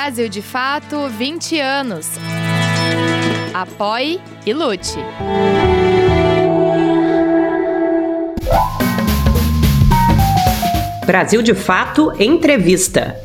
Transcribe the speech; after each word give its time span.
Brasil 0.00 0.28
de 0.28 0.40
Fato 0.40 1.08
20 1.08 1.58
anos. 1.58 2.06
Apoie 3.52 4.20
e 4.46 4.54
lute. 4.54 4.96
Brasil 11.04 11.42
de 11.42 11.52
Fato 11.52 12.12
Entrevista. 12.16 13.20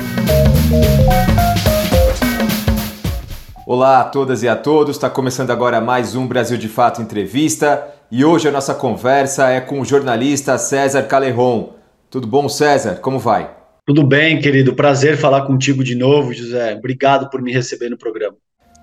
Olá 3.68 4.02
a 4.02 4.05
todas 4.05 4.42
e 4.42 4.50
a 4.50 4.55
todos, 4.55 4.96
está 4.96 5.12
começando 5.12 5.52
agora 5.52 5.80
mais 5.80 6.16
um 6.16 6.26
Brasil 6.26 6.58
de 6.58 6.68
Fato 6.68 7.04
Entrevista 7.04 7.88
e 8.10 8.26
hoje 8.26 8.48
a 8.48 8.52
nossa 8.52 8.74
conversa 8.74 9.48
é 9.48 9.62
com 9.62 9.80
o 9.80 9.86
jornalista 9.86 10.58
César 10.58 11.04
Caleron. 11.04 11.76
Tudo 12.10 12.26
bom, 12.26 12.50
César? 12.50 12.96
Como 12.96 13.20
vai? 13.20 13.62
Tudo 13.86 14.02
bem, 14.02 14.39
querido. 14.39 14.73
Prazer 14.73 15.17
falar 15.17 15.41
contigo 15.41 15.84
de 15.84 15.94
novo, 15.94 16.34
José. 16.34 16.73
Obrigado 16.76 17.30
por 17.30 17.41
me 17.41 17.52
receber 17.52 17.89
no 17.89 17.98
programa. 17.98 18.38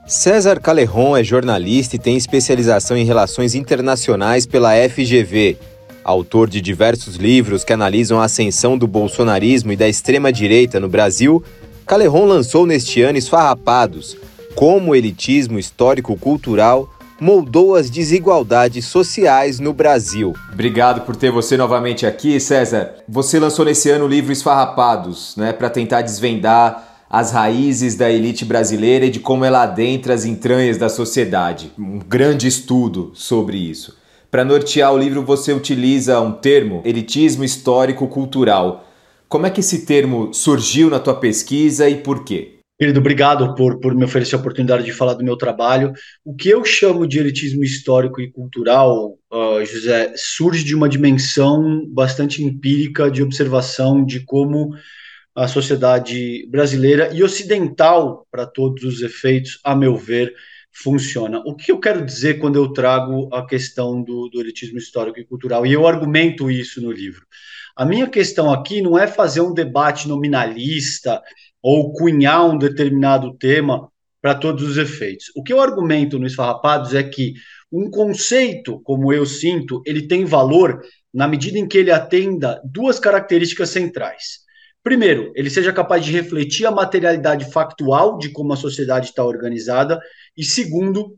César 0.06 0.60
Caleron 0.60 1.16
é 1.16 1.24
jornalista 1.24 1.96
e 1.96 1.98
tem 1.98 2.18
especialização 2.18 2.98
em 2.98 3.04
relações 3.04 3.54
internacionais 3.54 4.44
pela 4.44 4.72
FGV. 4.74 5.56
Autor 6.04 6.50
de 6.50 6.60
diversos 6.60 7.16
livros 7.16 7.64
que 7.64 7.72
analisam 7.72 8.20
a 8.20 8.24
ascensão 8.24 8.76
do 8.76 8.86
bolsonarismo 8.86 9.72
e 9.72 9.76
da 9.76 9.88
extrema-direita 9.88 10.78
no 10.78 10.88
Brasil, 10.88 11.42
Caleron 11.86 12.26
lançou 12.26 12.66
neste 12.66 13.00
ano 13.00 13.16
Esfarrapados, 13.16 14.18
como 14.54 14.90
o 14.90 14.94
elitismo 14.94 15.58
histórico-cultural 15.58 16.92
moldou 17.20 17.74
as 17.74 17.90
desigualdades 17.90 18.86
sociais 18.86 19.60
no 19.60 19.72
Brasil. 19.72 20.32
Obrigado 20.52 21.02
por 21.02 21.14
ter 21.14 21.30
você 21.30 21.56
novamente 21.56 22.06
aqui, 22.06 22.40
César. 22.40 22.94
Você 23.06 23.38
lançou 23.38 23.64
nesse 23.64 23.90
ano 23.90 24.06
o 24.06 24.08
livro 24.08 24.32
Esfarrapados, 24.32 25.36
né, 25.36 25.52
para 25.52 25.68
tentar 25.68 26.02
desvendar 26.02 26.88
as 27.10 27.32
raízes 27.32 27.96
da 27.96 28.08
elite 28.08 28.44
brasileira 28.44 29.04
e 29.04 29.10
de 29.10 29.18
como 29.18 29.44
ela 29.44 29.62
adentra 29.62 30.14
as 30.14 30.24
entranhas 30.24 30.78
da 30.78 30.88
sociedade. 30.88 31.72
Um 31.76 31.98
grande 31.98 32.46
estudo 32.46 33.10
sobre 33.14 33.58
isso. 33.58 33.98
Para 34.30 34.44
nortear 34.44 34.94
o 34.94 34.98
livro, 34.98 35.24
você 35.24 35.52
utiliza 35.52 36.20
um 36.20 36.30
termo, 36.30 36.80
elitismo 36.84 37.42
histórico-cultural. 37.42 38.84
Como 39.28 39.44
é 39.44 39.50
que 39.50 39.58
esse 39.58 39.84
termo 39.84 40.32
surgiu 40.32 40.88
na 40.88 41.00
tua 41.00 41.14
pesquisa 41.14 41.88
e 41.88 41.96
por 41.96 42.22
quê? 42.22 42.59
Querido, 42.80 42.98
obrigado 42.98 43.54
por, 43.54 43.78
por 43.78 43.94
me 43.94 44.04
oferecer 44.04 44.36
a 44.36 44.38
oportunidade 44.38 44.84
de 44.84 44.92
falar 44.94 45.12
do 45.12 45.22
meu 45.22 45.36
trabalho. 45.36 45.92
O 46.24 46.34
que 46.34 46.48
eu 46.48 46.64
chamo 46.64 47.06
de 47.06 47.18
elitismo 47.18 47.62
histórico 47.62 48.22
e 48.22 48.32
cultural, 48.32 49.18
uh, 49.30 49.62
José, 49.66 50.14
surge 50.16 50.64
de 50.64 50.74
uma 50.74 50.88
dimensão 50.88 51.86
bastante 51.90 52.42
empírica 52.42 53.10
de 53.10 53.22
observação 53.22 54.02
de 54.02 54.20
como 54.20 54.70
a 55.34 55.46
sociedade 55.46 56.48
brasileira 56.48 57.10
e 57.12 57.22
ocidental, 57.22 58.26
para 58.30 58.46
todos 58.46 58.82
os 58.82 59.02
efeitos, 59.02 59.60
a 59.62 59.76
meu 59.76 59.94
ver, 59.94 60.32
funciona. 60.72 61.42
O 61.44 61.54
que 61.54 61.70
eu 61.70 61.78
quero 61.78 62.02
dizer 62.02 62.38
quando 62.38 62.56
eu 62.56 62.72
trago 62.72 63.28
a 63.30 63.44
questão 63.46 64.02
do, 64.02 64.30
do 64.30 64.40
elitismo 64.40 64.78
histórico 64.78 65.20
e 65.20 65.26
cultural? 65.26 65.66
E 65.66 65.72
eu 65.74 65.86
argumento 65.86 66.50
isso 66.50 66.80
no 66.80 66.90
livro. 66.90 67.26
A 67.76 67.84
minha 67.84 68.08
questão 68.08 68.50
aqui 68.50 68.80
não 68.80 68.98
é 68.98 69.06
fazer 69.06 69.42
um 69.42 69.52
debate 69.52 70.08
nominalista 70.08 71.22
ou 71.62 71.92
cunhar 71.92 72.48
um 72.48 72.58
determinado 72.58 73.36
tema 73.36 73.90
para 74.20 74.34
todos 74.34 74.62
os 74.62 74.76
efeitos. 74.76 75.26
O 75.34 75.42
que 75.42 75.52
eu 75.52 75.60
argumento 75.60 76.18
no 76.18 76.26
Esfarrapados 76.26 76.94
é 76.94 77.02
que 77.02 77.34
um 77.72 77.90
conceito, 77.90 78.80
como 78.80 79.12
eu 79.12 79.24
sinto, 79.24 79.82
ele 79.86 80.06
tem 80.06 80.24
valor 80.24 80.80
na 81.12 81.26
medida 81.26 81.58
em 81.58 81.66
que 81.66 81.78
ele 81.78 81.90
atenda 81.90 82.60
duas 82.64 82.98
características 82.98 83.70
centrais. 83.70 84.40
Primeiro, 84.82 85.32
ele 85.34 85.50
seja 85.50 85.72
capaz 85.72 86.04
de 86.04 86.12
refletir 86.12 86.66
a 86.66 86.70
materialidade 86.70 87.50
factual 87.52 88.18
de 88.18 88.30
como 88.30 88.52
a 88.52 88.56
sociedade 88.56 89.06
está 89.06 89.24
organizada, 89.24 90.00
e 90.36 90.42
segundo, 90.42 91.16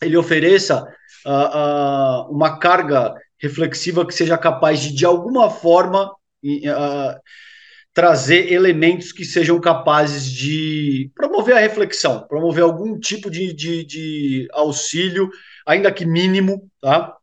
ele 0.00 0.16
ofereça 0.16 0.84
uh, 1.26 2.28
uh, 2.28 2.32
uma 2.32 2.58
carga 2.58 3.14
reflexiva 3.38 4.06
que 4.06 4.14
seja 4.14 4.38
capaz 4.38 4.80
de, 4.80 4.94
de 4.94 5.04
alguma 5.04 5.50
forma, 5.50 6.06
uh, 6.06 7.20
trazer 7.92 8.52
elementos 8.52 9.12
que 9.12 9.24
sejam 9.24 9.60
capazes 9.60 10.30
de 10.30 11.10
promover 11.14 11.56
a 11.56 11.60
reflexão, 11.60 12.26
promover 12.26 12.62
algum 12.62 12.98
tipo 12.98 13.30
de, 13.30 13.52
de, 13.52 13.84
de 13.84 14.48
auxílio, 14.52 15.28
ainda 15.66 15.92
que 15.92 16.06
mínimo, 16.06 16.70
tá? 16.80 17.16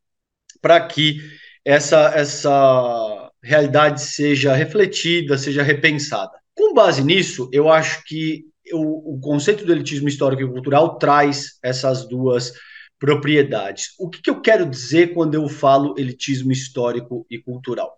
para 0.61 0.85
que 0.85 1.19
essa, 1.63 2.11
essa 2.15 3.31
realidade 3.41 4.01
seja 4.01 4.53
refletida, 4.53 5.37
seja 5.37 5.63
repensada. 5.63 6.31
Com 6.53 6.73
base 6.73 7.03
nisso, 7.03 7.49
eu 7.53 7.69
acho 7.69 8.03
que 8.05 8.45
o, 8.73 9.15
o 9.15 9.19
conceito 9.19 9.65
do 9.65 9.71
elitismo 9.71 10.07
histórico 10.07 10.41
e 10.41 10.51
cultural 10.51 10.97
traz 10.97 11.57
essas 11.63 12.07
duas 12.07 12.53
propriedades. 12.99 13.93
O 13.99 14.09
que, 14.09 14.21
que 14.21 14.29
eu 14.29 14.41
quero 14.41 14.65
dizer 14.65 15.13
quando 15.13 15.35
eu 15.35 15.47
falo 15.47 15.95
elitismo 15.97 16.51
histórico 16.51 17.25
e 17.29 17.37
cultural? 17.37 17.97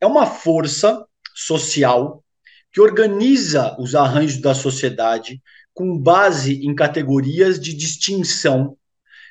É 0.00 0.06
uma 0.06 0.24
força 0.24 1.04
social 1.34 2.22
que 2.72 2.80
organiza 2.80 3.76
os 3.78 3.94
arranjos 3.94 4.40
da 4.40 4.54
sociedade 4.54 5.40
com 5.72 5.98
base 5.98 6.64
em 6.64 6.74
categorias 6.74 7.58
de 7.58 7.74
distinção, 7.74 8.76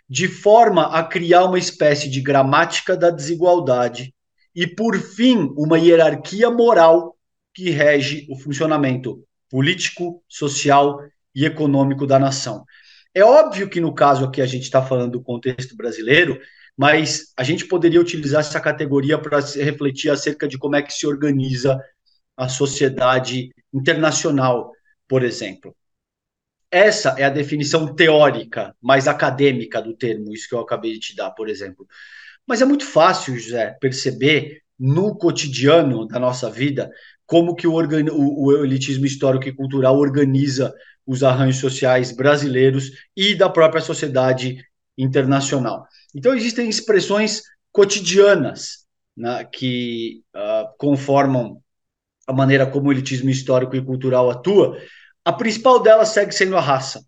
de 0.10 0.28
forma 0.28 0.88
a 0.88 1.04
criar 1.04 1.46
uma 1.46 1.60
espécie 1.60 2.10
de 2.10 2.22
gramática 2.22 2.98
da 2.98 3.10
desigualdade 3.10 4.14
e, 4.56 4.66
por 4.66 4.98
fim, 4.98 5.54
uma 5.56 5.78
hierarquia 5.78 6.50
moral 6.50 7.16
que 7.54 7.70
rege 7.70 8.26
o 8.30 8.38
funcionamento 8.38 9.24
político, 9.50 10.24
social 10.28 11.00
e 11.36 11.46
econômico 11.46 12.08
da 12.08 12.18
nação. 12.18 12.66
É 13.14 13.24
óbvio 13.24 13.70
que 13.70 13.80
no 13.80 13.94
caso 13.94 14.26
aqui 14.26 14.42
a 14.42 14.46
gente 14.46 14.64
está 14.64 14.82
falando 14.82 15.14
do 15.14 15.22
contexto 15.22 15.76
brasileiro, 15.76 16.40
mas 16.80 17.34
a 17.36 17.44
gente 17.44 17.66
poderia 17.66 18.00
utilizar 18.00 18.40
essa 18.40 18.58
categoria 18.58 19.18
para 19.18 19.42
refletir 19.42 20.10
acerca 20.10 20.48
de 20.48 20.58
como 20.58 20.78
é 20.78 20.82
que 20.82 20.94
se 20.94 21.06
organiza 21.06 21.78
a 22.38 22.48
sociedade 22.48 23.50
internacional, 23.74 24.72
por 25.06 25.22
exemplo. 25.22 25.76
Essa 26.72 27.16
é 27.18 27.26
a 27.26 27.30
definição 27.30 27.94
teórica, 27.94 28.74
mais 28.82 29.10
acadêmica 29.10 29.82
do 29.82 29.94
termo, 29.94 30.34
isso 30.34 30.48
que 30.48 30.56
eu 30.56 30.62
acabei 30.62 30.94
de 30.94 31.00
te 31.00 31.16
dar, 31.18 31.32
por 31.32 31.50
exemplo. 31.50 31.86
Mas 32.48 32.62
é 32.62 32.66
muito 32.66 32.86
fácil, 32.86 33.38
José, 33.38 33.76
perceber 33.82 34.62
no 34.80 35.18
cotidiano 35.18 36.08
da 36.08 36.18
nossa 36.18 36.50
vida 36.50 36.90
como 37.26 37.56
que 37.56 37.68
o, 37.68 37.74
o, 37.74 38.46
o 38.46 38.64
elitismo 38.64 39.06
histórico 39.06 39.50
e 39.50 39.54
cultural 39.54 39.98
organiza 39.98 40.74
os 41.06 41.24
arranjos 41.24 41.60
sociais 41.60 42.14
brasileiros 42.14 42.90
e 43.18 43.36
da 43.36 43.50
própria 43.50 43.82
sociedade 43.82 44.64
internacional. 44.98 45.86
Então, 46.16 46.34
existem 46.34 46.68
expressões 46.70 47.44
cotidianas 47.72 48.86
né, 49.16 49.46
que 49.46 50.24
uh, 50.36 50.70
conformam 50.78 51.62
a 52.28 52.34
maneira 52.34 52.66
como 52.66 52.90
o 52.90 52.92
elitismo 52.92 53.30
histórico 53.30 53.76
e 53.76 53.84
cultural 53.84 54.30
atua, 54.30 54.78
a 55.26 55.34
principal 55.34 55.80
delas 55.80 56.10
segue 56.10 56.32
sendo 56.32 56.56
a 56.56 56.62
raça. 56.62 57.04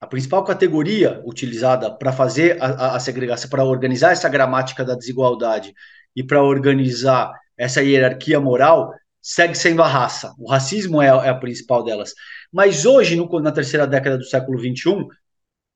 A 0.00 0.06
principal 0.06 0.44
categoria 0.44 1.20
utilizada 1.24 1.90
para 1.90 2.12
fazer 2.12 2.60
a, 2.62 2.66
a, 2.66 2.96
a 2.96 3.00
segregação, 3.00 3.50
para 3.50 3.64
organizar 3.64 4.12
essa 4.12 4.28
gramática 4.28 4.84
da 4.84 4.94
desigualdade 4.94 5.74
e 6.14 6.24
para 6.24 6.42
organizar 6.42 7.32
essa 7.56 7.82
hierarquia 7.82 8.40
moral, 8.40 8.92
segue 9.20 9.54
sendo 9.54 9.82
a 9.82 9.86
raça. 9.86 10.34
O 10.38 10.50
racismo 10.50 11.00
é, 11.00 11.06
é 11.06 11.28
a 11.28 11.34
principal 11.34 11.84
delas. 11.84 12.12
Mas 12.52 12.84
hoje, 12.84 13.14
no, 13.14 13.28
na 13.40 13.52
terceira 13.52 13.86
década 13.86 14.18
do 14.18 14.24
século 14.24 14.58
XXI, 14.58 15.06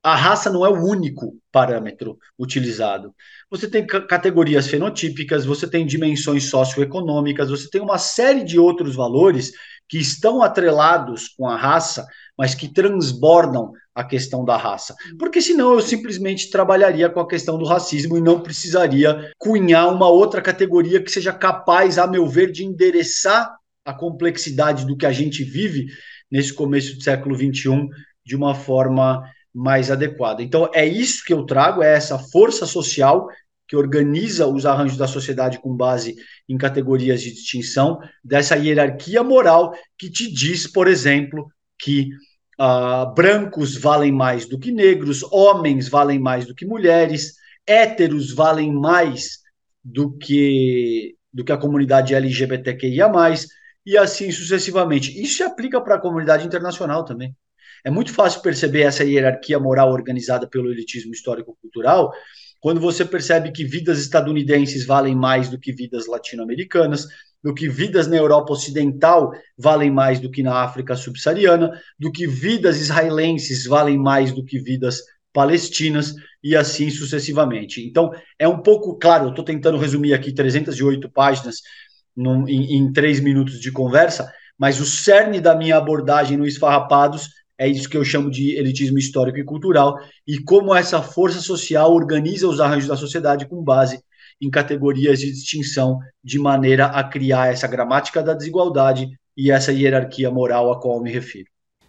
a 0.07 0.15
raça 0.15 0.49
não 0.53 0.65
é 0.65 0.69
o 0.69 0.85
único 0.85 1.37
parâmetro 1.51 2.17
utilizado. 2.39 3.13
Você 3.51 3.69
tem 3.69 3.85
categorias 3.85 4.69
fenotípicas, 4.69 5.45
você 5.45 5.69
tem 5.69 5.85
dimensões 5.85 6.49
socioeconômicas, 6.49 7.51
você 7.51 7.69
tem 7.69 7.81
uma 7.81 7.99
série 7.99 8.45
de 8.45 8.57
outros 8.57 8.95
valores 8.95 9.51
que 9.89 9.99
estão 9.99 10.43
atrelados 10.43 11.27
com 11.37 11.49
a 11.49 11.57
raça, 11.57 12.07
mas 12.39 12.55
que 12.55 12.73
transbordam 12.73 13.73
a 13.93 14.05
questão 14.05 14.45
da 14.45 14.57
raça. 14.57 14.95
Porque 15.19 15.43
senão 15.43 15.73
eu 15.73 15.81
simplesmente 15.81 16.51
trabalharia 16.51 17.11
com 17.11 17.19
a 17.19 17.27
questão 17.27 17.59
do 17.59 17.65
racismo 17.65 18.17
e 18.17 18.21
não 18.21 18.39
precisaria 18.39 19.33
cunhar 19.37 19.93
uma 19.93 20.09
outra 20.09 20.41
categoria 20.41 21.03
que 21.03 21.11
seja 21.11 21.33
capaz, 21.33 21.99
a 21.99 22.07
meu 22.07 22.29
ver, 22.29 22.53
de 22.53 22.65
endereçar 22.65 23.57
a 23.85 23.93
complexidade 23.93 24.87
do 24.87 24.97
que 24.97 25.05
a 25.05 25.11
gente 25.11 25.43
vive 25.43 25.87
nesse 26.31 26.55
começo 26.55 26.95
do 26.95 27.03
século 27.03 27.35
XXI 27.35 27.89
de 28.25 28.37
uma 28.37 28.55
forma 28.55 29.29
mais 29.57 29.91
adequada. 29.91 30.43
Então, 30.43 30.71
é 30.75 30.85
isso 30.85 31.25
que 31.25 31.33
eu 31.33 31.47
trago, 31.47 31.83
é 31.83 31.95
essa 31.95 32.19
força 32.19 32.67
social 32.67 33.27
que 33.67 33.75
organiza 33.75 34.47
os 34.47 34.67
arranjos 34.67 34.99
da 34.99 35.09
sociedade 35.09 35.59
com 35.59 35.75
base 35.75 36.15
em 36.47 36.59
categorias 36.59 37.23
de 37.23 37.33
distinção, 37.33 37.99
dessa 38.23 38.55
hierarquia 38.55 39.23
moral 39.23 39.75
que 39.99 40.11
te 40.11 40.31
diz, 40.31 40.71
por 40.71 40.87
exemplo, 40.87 41.47
que 41.79 42.11
uh, 42.61 43.13
brancos 43.15 43.77
valem 43.79 44.13
mais 44.13 44.47
do 44.47 44.59
que 44.59 44.71
negros, 44.71 45.23
homens 45.33 45.89
valem 45.89 46.19
mais 46.19 46.45
do 46.45 46.55
que 46.55 46.67
mulheres, 46.67 47.33
héteros 47.67 48.33
valem 48.35 48.71
mais 48.71 49.39
do 49.83 50.17
que, 50.19 51.17
do 51.33 51.43
que 51.43 51.51
a 51.51 51.57
comunidade 51.57 52.15
LGBTQIA, 52.15 53.11
e 53.87 53.97
assim 53.97 54.31
sucessivamente. 54.31 55.19
Isso 55.21 55.39
se 55.39 55.43
aplica 55.43 55.81
para 55.81 55.95
a 55.95 56.01
comunidade 56.01 56.47
internacional 56.47 57.07
também. 57.07 57.35
É 57.85 57.91
muito 57.91 58.13
fácil 58.13 58.43
perceber 58.43 58.83
essa 58.83 59.05
hierarquia 59.05 59.59
moral 59.59 59.91
organizada 59.93 60.49
pelo 60.49 60.71
elitismo 60.71 61.13
histórico-cultural 61.13 62.13
quando 62.61 62.81
você 62.81 63.05
percebe 63.05 63.53
que 63.53 63.65
vidas 63.65 63.99
estadunidenses 64.01 64.85
valem 64.85 65.15
mais 65.15 65.49
do 65.49 65.59
que 65.59 65.73
vidas 65.73 66.07
latino-americanas, 66.07 67.07
do 67.43 67.55
que 67.55 67.69
vidas 67.69 68.09
na 68.09 68.17
Europa 68.17 68.53
Ocidental 68.53 69.31
valem 69.57 69.91
mais 69.91 70.19
do 70.19 70.31
que 70.31 70.43
na 70.43 70.65
África 70.65 70.97
subsaariana, 70.97 71.71
do 71.99 72.11
que 72.11 72.27
vidas 72.27 72.81
israelenses 72.81 73.67
valem 73.67 73.97
mais 73.97 74.33
do 74.33 74.45
que 74.45 74.59
vidas 74.59 75.01
palestinas 75.33 76.15
e 76.43 76.57
assim 76.57 76.91
sucessivamente. 76.91 77.87
Então, 77.87 78.11
é 78.39 78.49
um 78.49 78.61
pouco 78.61 78.99
claro, 78.99 79.27
eu 79.27 79.31
estou 79.31 79.45
tentando 79.45 79.79
resumir 79.79 80.15
aqui 80.15 80.33
308 80.33 81.11
páginas 81.11 81.57
num, 82.17 82.49
em, 82.49 82.79
em 82.79 82.93
três 82.93 83.21
minutos 83.21 83.61
de 83.61 83.71
conversa, 83.71 84.33
mas 84.59 84.81
o 84.81 84.87
cerne 84.87 85.41
da 85.41 85.55
minha 85.55 85.77
abordagem 85.77 86.37
no 86.37 86.47
Esfarrapados 86.47 87.29
é 87.59 87.69
isso 87.69 87.89
que 87.89 87.97
eu 87.97 88.05
chamo 88.05 88.31
de 88.31 88.57
elitismo 88.57 88.99
histórico 88.99 89.39
e 89.39 89.45
cultural, 89.45 89.99
e 90.27 90.39
como 90.39 90.75
essa 90.75 91.01
força 91.03 91.41
social 91.41 91.93
organiza 91.93 92.47
os 92.49 92.61
arranjos 92.61 92.89
da 92.89 92.97
sociedade 92.97 93.47
com 93.47 93.63
base 93.63 94.01
em 94.41 94.51
categorias 94.51 95.19
de 95.19 95.33
distinção, 95.33 95.99
de 96.23 96.39
maneira 96.39 96.87
a 96.87 97.03
criar 97.03 97.53
essa 97.53 97.67
gramática 97.67 98.23
da 98.23 98.35
desigualdade 98.35 99.09
e 99.37 99.51
essa 99.51 99.73
hierarquia 99.73 100.31
moral 100.31 100.71
a 100.71 100.81
qual 100.81 101.01
me 101.03 101.11
refiro. 101.11 101.47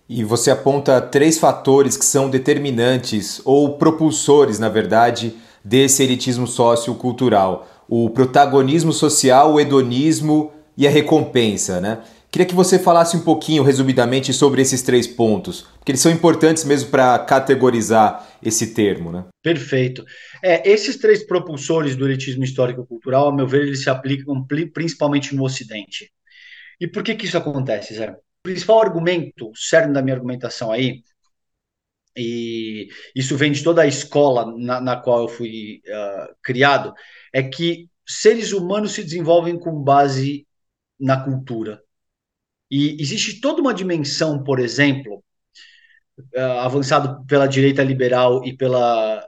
E 0.09 0.23
você 0.23 0.49
aponta 0.49 1.01
três 1.01 1.37
fatores 1.37 1.97
que 1.97 2.05
são 2.05 2.29
determinantes 2.29 3.41
ou 3.43 3.77
propulsores, 3.77 4.57
na 4.57 4.69
verdade, 4.69 5.35
desse 5.63 6.01
elitismo 6.01 6.47
sociocultural: 6.47 7.67
o 7.89 8.09
protagonismo 8.09 8.93
social, 8.93 9.53
o 9.53 9.59
hedonismo 9.59 10.51
e 10.77 10.87
a 10.87 10.89
recompensa, 10.89 11.81
né? 11.81 11.99
Queria 12.37 12.49
que 12.49 12.53
você 12.53 12.77
falasse 12.77 13.17
um 13.17 13.23
pouquinho, 13.23 13.63
resumidamente, 13.63 14.31
sobre 14.31 14.61
esses 14.61 14.83
três 14.83 15.07
pontos, 15.07 15.61
porque 15.61 15.91
eles 15.91 16.01
são 16.01 16.11
importantes 16.11 16.63
mesmo 16.65 16.91
para 16.91 17.17
categorizar 17.17 18.29
esse 18.43 18.75
termo, 18.75 19.11
né? 19.11 19.25
Perfeito. 19.41 20.05
É, 20.43 20.69
esses 20.69 20.97
três 20.97 21.25
propulsores 21.25 21.95
do 21.95 22.05
elitismo 22.05 22.43
histórico-cultural, 22.43 23.29
a 23.29 23.35
meu 23.35 23.47
ver, 23.47 23.63
eles 23.63 23.81
se 23.81 23.89
aplicam 23.89 24.45
principalmente 24.71 25.35
no 25.35 25.43
Ocidente. 25.43 26.11
E 26.79 26.87
por 26.87 27.01
que, 27.01 27.15
que 27.15 27.25
isso 27.25 27.39
acontece, 27.39 27.95
Zé? 27.95 28.11
O 28.11 28.19
principal 28.43 28.83
argumento, 28.83 29.51
cerne 29.55 29.91
da 29.91 30.03
minha 30.03 30.15
argumentação 30.15 30.71
aí, 30.71 31.01
e 32.15 32.87
isso 33.15 33.35
vem 33.35 33.51
de 33.51 33.63
toda 33.63 33.81
a 33.81 33.87
escola 33.87 34.45
na, 34.55 34.79
na 34.79 34.95
qual 34.95 35.23
eu 35.23 35.27
fui 35.27 35.81
uh, 35.87 36.35
criado, 36.43 36.93
é 37.33 37.41
que 37.41 37.89
seres 38.07 38.53
humanos 38.53 38.91
se 38.91 39.03
desenvolvem 39.03 39.57
com 39.57 39.81
base 39.81 40.45
na 40.99 41.19
cultura. 41.19 41.81
E 42.69 43.01
existe 43.01 43.39
toda 43.39 43.61
uma 43.61 43.73
dimensão, 43.73 44.43
por 44.43 44.59
exemplo, 44.59 45.23
uh, 46.35 46.59
avançado 46.61 47.25
pela 47.25 47.47
direita 47.47 47.83
liberal 47.83 48.43
e 48.45 48.55
pela 48.55 49.25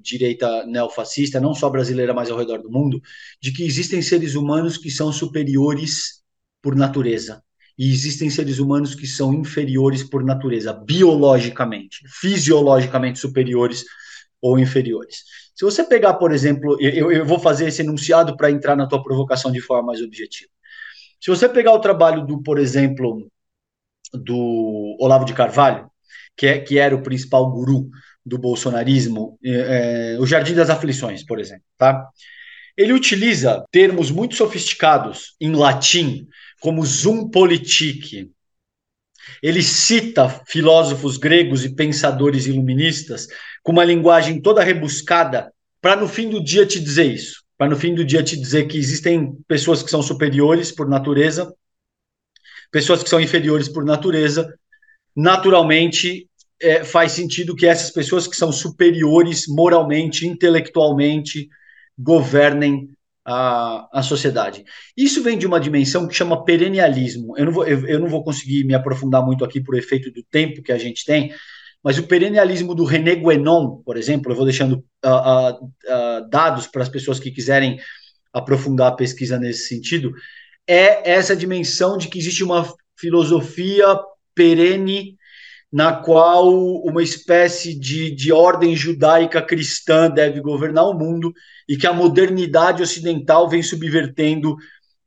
direita 0.00 0.64
neofascista, 0.66 1.40
não 1.40 1.54
só 1.54 1.68
brasileira, 1.68 2.14
mas 2.14 2.30
ao 2.30 2.38
redor 2.38 2.62
do 2.62 2.70
mundo, 2.70 3.00
de 3.40 3.52
que 3.52 3.64
existem 3.64 4.00
seres 4.00 4.34
humanos 4.34 4.78
que 4.78 4.90
são 4.90 5.12
superiores 5.12 6.22
por 6.62 6.74
natureza. 6.74 7.42
E 7.78 7.90
existem 7.90 8.28
seres 8.30 8.58
humanos 8.58 8.94
que 8.94 9.06
são 9.06 9.32
inferiores 9.32 10.02
por 10.02 10.22
natureza, 10.22 10.72
biologicamente, 10.72 12.06
fisiologicamente 12.06 13.18
superiores 13.18 13.84
ou 14.40 14.58
inferiores. 14.58 15.24
Se 15.54 15.64
você 15.64 15.84
pegar, 15.84 16.14
por 16.14 16.32
exemplo, 16.32 16.76
eu, 16.80 17.10
eu 17.10 17.24
vou 17.24 17.38
fazer 17.38 17.68
esse 17.68 17.82
enunciado 17.82 18.36
para 18.36 18.50
entrar 18.50 18.76
na 18.76 18.86
tua 18.86 19.02
provocação 19.02 19.50
de 19.50 19.60
forma 19.60 19.88
mais 19.88 20.02
objetiva. 20.02 20.50
Se 21.22 21.30
você 21.30 21.48
pegar 21.48 21.72
o 21.72 21.78
trabalho 21.78 22.26
do, 22.26 22.42
por 22.42 22.58
exemplo, 22.58 23.30
do 24.12 24.96
Olavo 24.98 25.24
de 25.24 25.32
Carvalho, 25.32 25.88
que, 26.36 26.48
é, 26.48 26.58
que 26.58 26.80
era 26.80 26.96
o 26.96 27.02
principal 27.02 27.48
guru 27.48 27.88
do 28.26 28.36
bolsonarismo, 28.36 29.38
é, 29.44 30.14
é, 30.14 30.18
o 30.18 30.26
Jardim 30.26 30.52
das 30.52 30.68
Aflições, 30.68 31.24
por 31.24 31.38
exemplo, 31.38 31.62
tá? 31.78 32.08
Ele 32.76 32.92
utiliza 32.92 33.64
termos 33.70 34.10
muito 34.10 34.34
sofisticados 34.34 35.36
em 35.40 35.54
latim, 35.54 36.26
como 36.60 36.84
zoom 36.84 37.30
politique. 37.30 38.32
Ele 39.40 39.62
cita 39.62 40.28
filósofos 40.48 41.18
gregos 41.18 41.64
e 41.64 41.72
pensadores 41.72 42.46
iluministas 42.46 43.28
com 43.62 43.70
uma 43.70 43.84
linguagem 43.84 44.42
toda 44.42 44.64
rebuscada 44.64 45.52
para 45.80 45.94
no 45.94 46.08
fim 46.08 46.28
do 46.28 46.42
dia 46.42 46.66
te 46.66 46.80
dizer 46.80 47.04
isso 47.04 47.41
para 47.56 47.70
no 47.70 47.76
fim 47.76 47.94
do 47.94 48.04
dia 48.04 48.22
te 48.22 48.36
dizer 48.36 48.66
que 48.66 48.78
existem 48.78 49.36
pessoas 49.46 49.82
que 49.82 49.90
são 49.90 50.02
superiores 50.02 50.72
por 50.72 50.88
natureza, 50.88 51.54
pessoas 52.70 53.02
que 53.02 53.08
são 53.08 53.20
inferiores 53.20 53.68
por 53.68 53.84
natureza. 53.84 54.52
Naturalmente, 55.14 56.28
é, 56.60 56.84
faz 56.84 57.12
sentido 57.12 57.54
que 57.54 57.66
essas 57.66 57.90
pessoas 57.90 58.26
que 58.26 58.36
são 58.36 58.50
superiores 58.50 59.46
moralmente, 59.48 60.26
intelectualmente, 60.26 61.48
governem 61.98 62.88
a, 63.24 63.88
a 63.92 64.02
sociedade. 64.02 64.64
Isso 64.96 65.22
vem 65.22 65.38
de 65.38 65.46
uma 65.46 65.60
dimensão 65.60 66.08
que 66.08 66.14
chama 66.14 66.44
perennialismo. 66.44 67.36
Eu 67.38 67.46
não, 67.46 67.52
vou, 67.52 67.66
eu, 67.66 67.86
eu 67.86 68.00
não 68.00 68.08
vou 68.08 68.24
conseguir 68.24 68.64
me 68.64 68.74
aprofundar 68.74 69.24
muito 69.24 69.44
aqui 69.44 69.60
por 69.60 69.76
efeito 69.76 70.10
do 70.10 70.22
tempo 70.24 70.62
que 70.62 70.72
a 70.72 70.78
gente 70.78 71.04
tem, 71.04 71.32
mas 71.82 71.98
o 71.98 72.06
perennialismo 72.06 72.74
do 72.74 72.84
René 72.84 73.16
Guénon, 73.16 73.82
por 73.84 73.96
exemplo, 73.96 74.30
eu 74.30 74.36
vou 74.36 74.44
deixando 74.44 74.84
uh, 75.04 75.64
uh, 75.64 76.28
dados 76.30 76.66
para 76.66 76.82
as 76.82 76.88
pessoas 76.88 77.18
que 77.18 77.30
quiserem 77.30 77.78
aprofundar 78.32 78.88
a 78.88 78.96
pesquisa 78.96 79.38
nesse 79.38 79.68
sentido, 79.68 80.12
é 80.66 81.10
essa 81.10 81.34
dimensão 81.34 81.98
de 81.98 82.08
que 82.08 82.18
existe 82.18 82.44
uma 82.44 82.72
filosofia 82.96 83.98
perene 84.34 85.16
na 85.72 85.92
qual 85.92 86.54
uma 86.84 87.02
espécie 87.02 87.78
de, 87.78 88.14
de 88.14 88.30
ordem 88.30 88.76
judaica 88.76 89.40
cristã 89.40 90.08
deve 90.10 90.40
governar 90.40 90.86
o 90.86 90.94
mundo 90.94 91.32
e 91.66 91.76
que 91.76 91.86
a 91.86 91.94
modernidade 91.94 92.82
ocidental 92.82 93.48
vem 93.48 93.62
subvertendo 93.62 94.54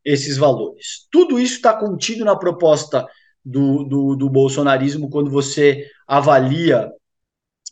esses 0.03 0.37
valores. 0.37 1.07
Tudo 1.11 1.39
isso 1.39 1.55
está 1.55 1.73
contido 1.73 2.25
na 2.25 2.35
proposta 2.35 3.07
do, 3.45 3.83
do, 3.83 4.15
do 4.15 4.29
bolsonarismo 4.29 5.09
quando 5.09 5.29
você 5.29 5.85
avalia 6.07 6.89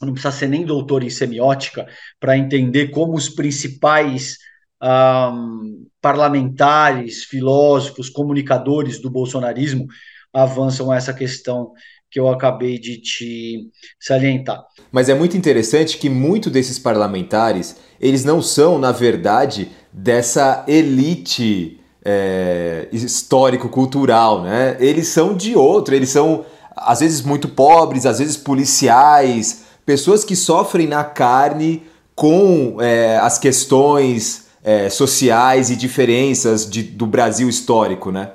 não 0.02 0.14
precisa 0.14 0.34
ser 0.34 0.48
nem 0.48 0.66
doutor 0.66 1.04
em 1.04 1.10
semiótica 1.10 1.88
para 2.20 2.38
entender 2.38 2.90
como 2.90 3.16
os 3.16 3.30
principais 3.30 4.38
um, 4.82 5.88
parlamentares, 6.02 7.24
filósofos, 7.24 8.10
comunicadores 8.10 9.00
do 9.02 9.10
bolsonarismo 9.10 9.88
avançam 10.34 10.92
essa 10.92 11.14
questão 11.14 11.72
que 12.12 12.20
eu 12.20 12.28
acabei 12.28 12.78
de 12.78 12.98
te 13.02 13.70
salientar. 14.00 14.64
Mas 14.92 15.10
é 15.10 15.16
muito 15.16 15.36
interessante 15.38 15.98
que 15.98 16.10
muito 16.10 16.50
desses 16.50 16.78
parlamentares, 16.78 17.78
eles 18.00 18.24
não 18.24 18.42
são, 18.42 18.78
na 18.78 18.92
verdade, 18.92 19.72
dessa 19.92 20.64
elite 20.68 21.80
é, 22.04 22.88
histórico-cultural, 22.92 24.42
né? 24.42 24.76
Eles 24.80 25.08
são 25.08 25.36
de 25.36 25.56
outro, 25.56 25.96
eles 25.96 26.10
são 26.10 26.46
às 26.76 27.00
vezes 27.00 27.22
muito 27.22 27.48
pobres, 27.48 28.06
às 28.06 28.20
vezes 28.20 28.36
policiais, 28.36 29.64
pessoas 29.86 30.24
que 30.24 30.36
sofrem 30.36 30.88
na 30.88 31.04
carne 31.04 31.84
com 32.16 32.78
é, 32.82 33.18
as 33.18 33.38
questões 33.38 34.48
é, 34.64 34.90
sociais 34.90 35.70
e 35.70 35.76
diferenças 35.76 36.70
de, 36.70 36.84
do 36.84 37.06
Brasil 37.06 37.48
histórico, 37.50 38.12
né? 38.12 38.32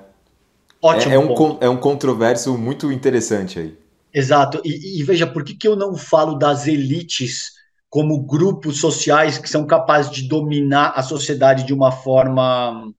Ótimo. 0.80 1.12
É, 1.12 1.16
é 1.16 1.18
um, 1.18 1.58
é 1.60 1.68
um 1.68 1.76
controverso 1.76 2.56
muito 2.56 2.92
interessante 2.92 3.58
aí. 3.58 3.78
Exato. 4.14 4.60
E, 4.64 5.00
e 5.00 5.02
veja, 5.02 5.26
por 5.26 5.44
que, 5.44 5.54
que 5.54 5.66
eu 5.66 5.76
não 5.76 5.96
falo 5.96 6.34
das 6.34 6.66
elites 6.66 7.52
como 7.90 8.22
grupos 8.22 8.80
sociais 8.80 9.38
que 9.38 9.48
são 9.48 9.66
capazes 9.66 10.10
de 10.10 10.28
dominar 10.28 10.92
a 10.94 11.02
sociedade 11.02 11.64
de 11.64 11.72
uma 11.72 11.90
forma 11.90 12.92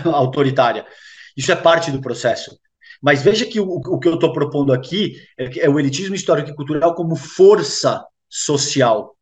autoritária. 0.12 0.86
Isso 1.36 1.50
é 1.52 1.56
parte 1.56 1.90
do 1.90 2.00
processo. 2.00 2.56
Mas 3.02 3.22
veja 3.22 3.44
que 3.44 3.60
o, 3.60 3.66
o 3.66 3.98
que 3.98 4.08
eu 4.08 4.14
estou 4.14 4.32
propondo 4.32 4.72
aqui 4.72 5.16
é, 5.38 5.66
é 5.66 5.68
o 5.68 5.78
elitismo 5.78 6.14
histórico 6.14 6.50
e 6.50 6.54
cultural 6.54 6.94
como 6.94 7.16
força 7.16 8.04
social. 8.28 9.14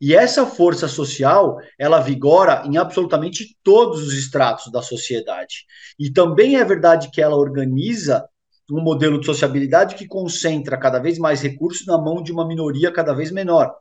E 0.00 0.14
essa 0.14 0.46
força 0.46 0.86
social, 0.86 1.56
ela 1.78 2.00
vigora 2.00 2.62
em 2.64 2.76
absolutamente 2.76 3.56
todos 3.62 4.06
os 4.06 4.14
estratos 4.14 4.70
da 4.70 4.80
sociedade. 4.80 5.64
E 5.98 6.10
também 6.10 6.56
é 6.56 6.64
verdade 6.64 7.10
que 7.10 7.20
ela 7.20 7.36
organiza 7.36 8.24
um 8.70 8.80
modelo 8.80 9.18
de 9.18 9.26
sociabilidade 9.26 9.94
que 9.94 10.06
concentra 10.06 10.78
cada 10.78 10.98
vez 10.98 11.18
mais 11.18 11.40
recursos 11.40 11.86
na 11.86 11.98
mão 11.98 12.22
de 12.22 12.30
uma 12.30 12.46
minoria 12.46 12.92
cada 12.92 13.12
vez 13.12 13.30
menor. 13.30 13.74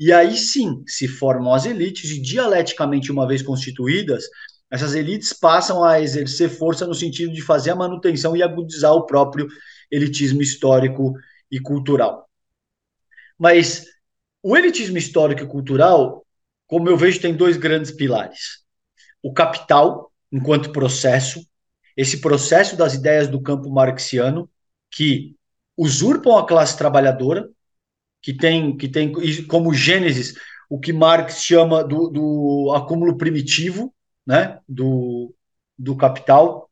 E 0.00 0.12
aí 0.12 0.36
sim 0.36 0.82
se 0.86 1.06
formam 1.06 1.54
as 1.54 1.66
elites, 1.66 2.10
e 2.10 2.20
dialeticamente, 2.20 3.12
uma 3.12 3.26
vez 3.26 3.42
constituídas, 3.42 4.24
essas 4.72 4.94
elites 4.94 5.34
passam 5.34 5.84
a 5.84 6.00
exercer 6.00 6.48
força 6.48 6.86
no 6.86 6.94
sentido 6.94 7.30
de 7.30 7.42
fazer 7.42 7.72
a 7.72 7.76
manutenção 7.76 8.34
e 8.34 8.42
agudizar 8.42 8.94
o 8.94 9.04
próprio 9.04 9.46
elitismo 9.90 10.40
histórico 10.40 11.12
e 11.50 11.60
cultural. 11.60 12.26
Mas 13.38 13.84
o 14.42 14.56
elitismo 14.56 14.96
histórico 14.96 15.42
e 15.42 15.46
cultural, 15.46 16.24
como 16.66 16.88
eu 16.88 16.96
vejo, 16.96 17.20
tem 17.20 17.36
dois 17.36 17.58
grandes 17.58 17.90
pilares: 17.90 18.64
o 19.22 19.30
capital, 19.34 20.10
enquanto 20.32 20.72
processo, 20.72 21.46
esse 21.94 22.22
processo 22.22 22.74
das 22.74 22.94
ideias 22.94 23.28
do 23.28 23.42
campo 23.42 23.68
marxiano, 23.68 24.48
que 24.90 25.36
usurpam 25.76 26.38
a 26.38 26.46
classe 26.46 26.78
trabalhadora, 26.78 27.46
que 28.22 28.32
tem, 28.32 28.74
que 28.74 28.88
tem 28.88 29.12
como 29.46 29.74
gênesis 29.74 30.34
o 30.70 30.80
que 30.80 30.94
Marx 30.94 31.42
chama 31.42 31.84
do, 31.84 32.08
do 32.08 32.72
acúmulo 32.74 33.18
primitivo 33.18 33.94
né, 34.26 34.58
do, 34.68 35.34
do 35.78 35.96
capital, 35.96 36.68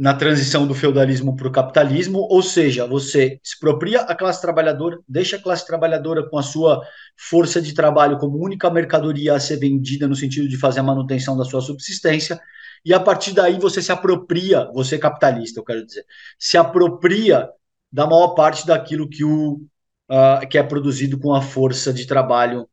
na 0.00 0.14
transição 0.14 0.66
do 0.66 0.74
feudalismo 0.74 1.36
para 1.36 1.46
o 1.46 1.52
capitalismo, 1.52 2.20
ou 2.30 2.42
seja, 2.42 2.86
você 2.86 3.38
expropria 3.44 4.00
a 4.00 4.14
classe 4.14 4.40
trabalhadora, 4.40 4.98
deixa 5.06 5.36
a 5.36 5.42
classe 5.42 5.66
trabalhadora 5.66 6.26
com 6.26 6.38
a 6.38 6.42
sua 6.42 6.82
força 7.18 7.60
de 7.60 7.74
trabalho 7.74 8.16
como 8.16 8.42
única 8.42 8.70
mercadoria 8.70 9.34
a 9.34 9.40
ser 9.40 9.58
vendida 9.58 10.08
no 10.08 10.16
sentido 10.16 10.48
de 10.48 10.56
fazer 10.56 10.80
a 10.80 10.84
manutenção 10.84 11.36
da 11.36 11.44
sua 11.44 11.60
subsistência, 11.60 12.40
e 12.82 12.94
a 12.94 13.00
partir 13.00 13.34
daí 13.34 13.58
você 13.58 13.82
se 13.82 13.92
apropria, 13.92 14.70
você 14.72 14.98
capitalista, 14.98 15.60
eu 15.60 15.64
quero 15.64 15.84
dizer, 15.84 16.06
se 16.38 16.56
apropria 16.56 17.50
da 17.92 18.06
maior 18.06 18.28
parte 18.28 18.66
daquilo 18.66 19.06
que, 19.06 19.22
o, 19.22 19.60
uh, 20.10 20.48
que 20.48 20.56
é 20.56 20.62
produzido 20.62 21.18
com 21.18 21.34
a 21.34 21.42
força 21.42 21.92
de 21.92 22.06
trabalho 22.06 22.66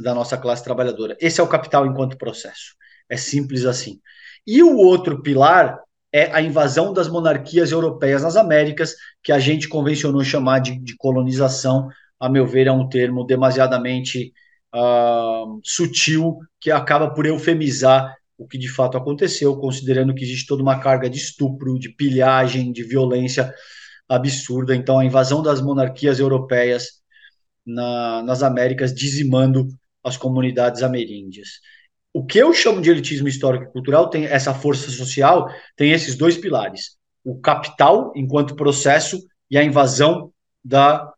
da 0.00 0.14
nossa 0.14 0.36
classe 0.36 0.64
trabalhadora. 0.64 1.16
Esse 1.20 1.40
é 1.40 1.44
o 1.44 1.48
capital 1.48 1.86
enquanto 1.86 2.16
processo. 2.16 2.74
É 3.12 3.16
simples 3.18 3.66
assim. 3.66 4.00
E 4.46 4.62
o 4.62 4.74
outro 4.74 5.20
pilar 5.20 5.78
é 6.10 6.32
a 6.32 6.40
invasão 6.40 6.94
das 6.94 7.08
monarquias 7.08 7.70
europeias 7.70 8.22
nas 8.22 8.36
Américas, 8.36 8.94
que 9.22 9.30
a 9.30 9.38
gente 9.38 9.68
convencionou 9.68 10.24
chamar 10.24 10.60
de, 10.60 10.78
de 10.78 10.96
colonização. 10.96 11.90
A 12.18 12.26
meu 12.26 12.46
ver, 12.46 12.68
é 12.68 12.72
um 12.72 12.88
termo 12.88 13.22
demasiadamente 13.26 14.32
uh, 14.74 15.60
sutil 15.62 16.38
que 16.58 16.70
acaba 16.70 17.12
por 17.12 17.26
eufemizar 17.26 18.16
o 18.38 18.48
que 18.48 18.56
de 18.56 18.68
fato 18.68 18.96
aconteceu, 18.96 19.54
considerando 19.58 20.14
que 20.14 20.24
existe 20.24 20.46
toda 20.46 20.62
uma 20.62 20.80
carga 20.80 21.10
de 21.10 21.18
estupro, 21.18 21.78
de 21.78 21.90
pilhagem, 21.90 22.72
de 22.72 22.82
violência 22.82 23.52
absurda. 24.08 24.74
Então, 24.74 24.98
a 24.98 25.04
invasão 25.04 25.42
das 25.42 25.60
monarquias 25.60 26.18
europeias 26.18 27.02
na, 27.66 28.22
nas 28.22 28.42
Américas, 28.42 28.94
dizimando 28.94 29.68
as 30.02 30.16
comunidades 30.16 30.82
ameríndias 30.82 31.60
o 32.12 32.24
que 32.24 32.38
eu 32.38 32.52
chamo 32.52 32.80
de 32.80 32.90
elitismo 32.90 33.26
histórico 33.26 33.64
e 33.64 33.72
cultural 33.72 34.10
tem 34.10 34.26
essa 34.26 34.52
força 34.52 34.90
social, 34.90 35.48
tem 35.76 35.92
esses 35.92 36.16
dois 36.16 36.36
pilares: 36.36 36.96
o 37.24 37.40
capital 37.40 38.12
enquanto 38.14 38.56
processo 38.56 39.18
e 39.50 39.56
a 39.56 39.64
invasão 39.64 40.32
das 40.64 41.10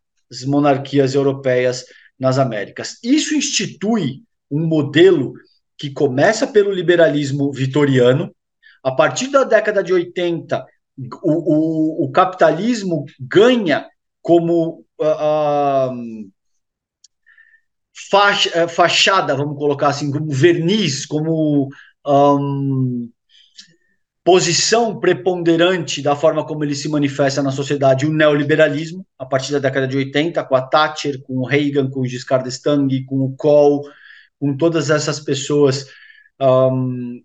monarquias 0.47 1.15
europeias 1.15 1.85
nas 2.19 2.39
Américas. 2.39 2.99
Isso 3.03 3.35
institui 3.35 4.23
um 4.51 4.67
modelo 4.67 5.35
que 5.77 5.91
começa 5.91 6.47
pelo 6.47 6.73
liberalismo 6.73 7.53
vitoriano. 7.53 8.35
A 8.83 8.93
partir 8.93 9.29
da 9.29 9.45
década 9.45 9.83
de 9.83 9.93
80, 9.93 10.65
o, 11.23 12.03
o, 12.03 12.05
o 12.05 12.13
capitalismo 12.13 13.05
ganha 13.19 13.89
como 14.23 14.85
uh, 15.01 15.91
uh, 15.91 16.31
eh, 18.55 18.69
fachada, 18.69 19.37
vamos 19.37 19.57
colocar 19.57 19.89
assim, 19.89 20.11
como 20.11 20.31
verniz, 20.31 21.07
como 21.07 21.69
um, 22.07 23.09
posição 24.25 24.99
preponderante 24.99 26.01
da 26.01 26.17
forma 26.17 26.47
como 26.47 26.65
ele 26.65 26.75
se 26.75 26.89
manifesta 26.89 27.43
na 27.43 27.51
sociedade, 27.51 28.07
o 28.07 28.13
neoliberalismo, 28.13 29.07
a 29.19 29.27
partir 29.27 29.53
da 29.53 29.59
década 29.59 29.87
de 29.87 29.97
80, 29.97 30.43
com 30.45 30.57
a 30.57 30.63
Thatcher, 30.63 31.23
com 31.23 31.39
o 31.39 31.47
Reagan, 31.47 31.91
com 31.91 32.01
o 32.01 32.07
Giscard 32.07 32.45
d'Estaing, 32.45 33.05
com 33.05 33.21
o 33.21 33.37
Kohl, 33.37 33.83
com 34.41 34.57
todas 34.57 34.91
essas 34.91 35.21
pessoas 35.21 35.87
um, 36.41 37.23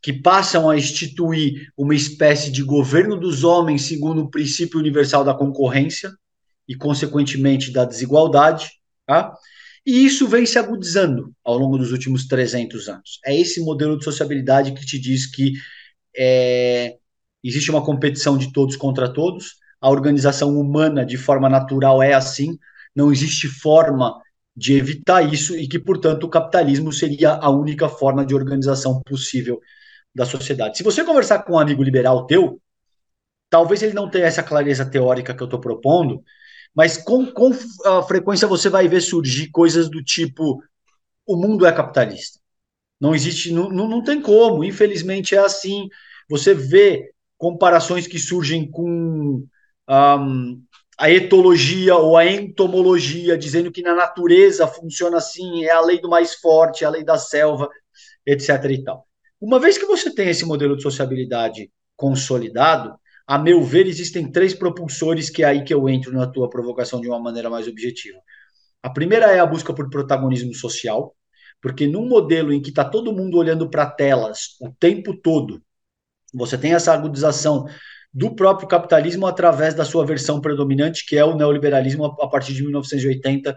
que 0.00 0.12
passam 0.12 0.70
a 0.70 0.76
instituir 0.76 1.70
uma 1.76 1.94
espécie 1.94 2.50
de 2.50 2.62
governo 2.62 3.16
dos 3.16 3.44
homens 3.44 3.82
segundo 3.82 4.22
o 4.22 4.30
princípio 4.30 4.78
universal 4.78 5.22
da 5.24 5.34
concorrência 5.34 6.10
e, 6.66 6.74
consequentemente, 6.74 7.72
da 7.72 7.84
desigualdade, 7.84 8.70
tá? 9.06 9.34
E 9.88 10.04
isso 10.04 10.28
vem 10.28 10.44
se 10.44 10.58
agudizando 10.58 11.32
ao 11.42 11.56
longo 11.56 11.78
dos 11.78 11.92
últimos 11.92 12.26
300 12.26 12.90
anos. 12.90 13.18
É 13.24 13.34
esse 13.34 13.58
modelo 13.64 13.96
de 13.96 14.04
sociabilidade 14.04 14.72
que 14.74 14.84
te 14.84 14.98
diz 14.98 15.24
que 15.24 15.54
é, 16.14 16.98
existe 17.42 17.70
uma 17.70 17.82
competição 17.82 18.36
de 18.36 18.52
todos 18.52 18.76
contra 18.76 19.10
todos, 19.10 19.54
a 19.80 19.88
organização 19.88 20.60
humana, 20.60 21.06
de 21.06 21.16
forma 21.16 21.48
natural, 21.48 22.02
é 22.02 22.12
assim, 22.12 22.58
não 22.94 23.10
existe 23.10 23.48
forma 23.48 24.14
de 24.54 24.74
evitar 24.74 25.22
isso 25.22 25.56
e 25.56 25.66
que, 25.66 25.78
portanto, 25.78 26.24
o 26.24 26.28
capitalismo 26.28 26.92
seria 26.92 27.30
a 27.32 27.48
única 27.48 27.88
forma 27.88 28.26
de 28.26 28.34
organização 28.34 29.00
possível 29.02 29.58
da 30.14 30.26
sociedade. 30.26 30.76
Se 30.76 30.84
você 30.84 31.02
conversar 31.02 31.44
com 31.44 31.54
um 31.54 31.58
amigo 31.58 31.82
liberal 31.82 32.26
teu, 32.26 32.60
talvez 33.48 33.82
ele 33.82 33.94
não 33.94 34.10
tenha 34.10 34.26
essa 34.26 34.42
clareza 34.42 34.84
teórica 34.84 35.34
que 35.34 35.42
eu 35.42 35.46
estou 35.46 35.58
propondo, 35.60 36.22
mas 36.78 36.96
com, 36.96 37.26
com 37.26 37.50
a 37.86 38.04
frequência 38.04 38.46
você 38.46 38.68
vai 38.68 38.86
ver 38.86 39.00
surgir 39.00 39.50
coisas 39.50 39.90
do 39.90 40.00
tipo: 40.00 40.62
o 41.26 41.36
mundo 41.36 41.66
é 41.66 41.72
capitalista. 41.72 42.38
Não 43.00 43.16
existe, 43.16 43.52
não, 43.52 43.68
não, 43.68 43.88
não 43.88 44.00
tem 44.04 44.22
como, 44.22 44.62
infelizmente 44.62 45.34
é 45.34 45.38
assim. 45.38 45.88
Você 46.30 46.54
vê 46.54 47.10
comparações 47.36 48.06
que 48.06 48.16
surgem 48.16 48.70
com 48.70 49.44
um, 49.88 50.62
a 50.96 51.10
etologia 51.10 51.96
ou 51.96 52.16
a 52.16 52.24
entomologia, 52.24 53.36
dizendo 53.36 53.72
que 53.72 53.82
na 53.82 53.96
natureza 53.96 54.64
funciona 54.68 55.16
assim, 55.16 55.64
é 55.64 55.72
a 55.72 55.80
lei 55.80 56.00
do 56.00 56.08
mais 56.08 56.34
forte, 56.34 56.84
é 56.84 56.86
a 56.86 56.90
lei 56.90 57.02
da 57.02 57.18
selva, 57.18 57.68
etc. 58.24 58.50
e 58.70 58.84
tal. 58.84 59.04
Uma 59.40 59.58
vez 59.58 59.76
que 59.76 59.86
você 59.86 60.14
tem 60.14 60.28
esse 60.28 60.44
modelo 60.44 60.76
de 60.76 60.82
sociabilidade 60.84 61.72
consolidado, 61.96 62.96
a 63.28 63.36
meu 63.38 63.62
ver, 63.62 63.86
existem 63.86 64.32
três 64.32 64.54
propulsores 64.54 65.28
que 65.28 65.42
é 65.42 65.46
aí 65.46 65.62
que 65.62 65.74
eu 65.74 65.86
entro 65.86 66.10
na 66.12 66.26
tua 66.26 66.48
provocação 66.48 66.98
de 66.98 67.08
uma 67.08 67.20
maneira 67.20 67.50
mais 67.50 67.68
objetiva. 67.68 68.18
A 68.82 68.88
primeira 68.88 69.26
é 69.26 69.38
a 69.38 69.44
busca 69.44 69.74
por 69.74 69.90
protagonismo 69.90 70.54
social, 70.54 71.14
porque 71.60 71.86
num 71.86 72.08
modelo 72.08 72.54
em 72.54 72.62
que 72.62 72.70
está 72.70 72.86
todo 72.86 73.12
mundo 73.12 73.36
olhando 73.36 73.68
para 73.68 73.84
telas 73.84 74.56
o 74.62 74.72
tempo 74.80 75.14
todo, 75.14 75.62
você 76.32 76.56
tem 76.56 76.72
essa 76.72 76.94
agudização 76.94 77.66
do 78.14 78.34
próprio 78.34 78.66
capitalismo 78.66 79.26
através 79.26 79.74
da 79.74 79.84
sua 79.84 80.06
versão 80.06 80.40
predominante, 80.40 81.04
que 81.04 81.14
é 81.14 81.22
o 81.22 81.36
neoliberalismo 81.36 82.06
a 82.06 82.28
partir 82.30 82.54
de 82.54 82.62
1980, 82.62 83.54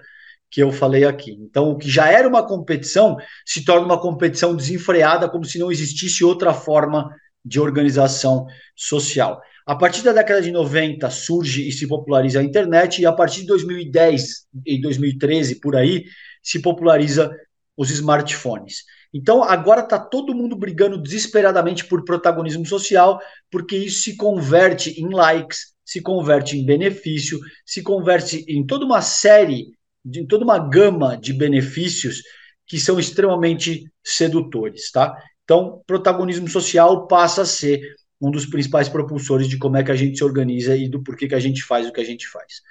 que 0.49 0.61
eu 0.61 0.69
falei 0.73 1.05
aqui. 1.05 1.31
Então, 1.39 1.71
o 1.71 1.77
que 1.77 1.89
já 1.89 2.09
era 2.11 2.27
uma 2.27 2.45
competição 2.45 3.15
se 3.45 3.63
torna 3.63 3.85
uma 3.85 4.01
competição 4.01 4.53
desenfreada, 4.53 5.29
como 5.29 5.45
se 5.45 5.57
não 5.57 5.71
existisse 5.71 6.25
outra 6.25 6.53
forma 6.53 7.09
de 7.43 7.57
organização 7.57 8.45
social. 8.75 9.41
A 9.65 9.75
partir 9.75 10.01
da 10.03 10.11
década 10.11 10.41
de 10.41 10.51
90 10.51 11.09
surge 11.09 11.67
e 11.67 11.71
se 11.71 11.87
populariza 11.87 12.39
a 12.39 12.43
internet, 12.43 13.01
e 13.01 13.05
a 13.05 13.11
partir 13.11 13.41
de 13.41 13.47
2010 13.47 14.47
e 14.65 14.81
2013, 14.81 15.59
por 15.59 15.75
aí, 15.75 16.05
se 16.41 16.59
populariza 16.59 17.31
os 17.77 17.89
smartphones. 17.91 18.83
Então, 19.13 19.43
agora 19.43 19.81
está 19.81 19.99
todo 19.99 20.33
mundo 20.33 20.55
brigando 20.55 21.01
desesperadamente 21.01 21.85
por 21.85 22.05
protagonismo 22.05 22.65
social, 22.65 23.19
porque 23.51 23.75
isso 23.75 24.03
se 24.03 24.15
converte 24.15 25.01
em 25.01 25.13
likes, 25.13 25.73
se 25.83 26.01
converte 26.01 26.57
em 26.57 26.65
benefício, 26.65 27.39
se 27.65 27.81
converte 27.83 28.45
em 28.47 28.65
toda 28.65 28.85
uma 28.85 29.01
série, 29.01 29.67
em 30.05 30.25
toda 30.25 30.45
uma 30.45 30.57
gama 30.57 31.17
de 31.17 31.33
benefícios 31.33 32.21
que 32.65 32.79
são 32.79 32.97
extremamente 32.97 33.83
sedutores, 34.01 34.89
tá? 34.91 35.13
Então, 35.43 35.83
protagonismo 35.85 36.47
social 36.47 37.05
passa 37.07 37.41
a 37.41 37.45
ser 37.45 37.81
um 38.21 38.29
dos 38.29 38.45
principais 38.45 38.87
propulsores 38.87 39.47
de 39.47 39.57
como 39.57 39.77
é 39.77 39.83
que 39.83 39.91
a 39.91 39.95
gente 39.95 40.17
se 40.17 40.23
organiza 40.23 40.75
e 40.75 40.87
do 40.87 41.01
porquê 41.01 41.27
que 41.27 41.35
a 41.35 41.39
gente 41.39 41.63
faz 41.63 41.87
o 41.87 41.91
que 41.91 41.99
a 41.99 42.05
gente 42.05 42.27
faz. 42.27 42.61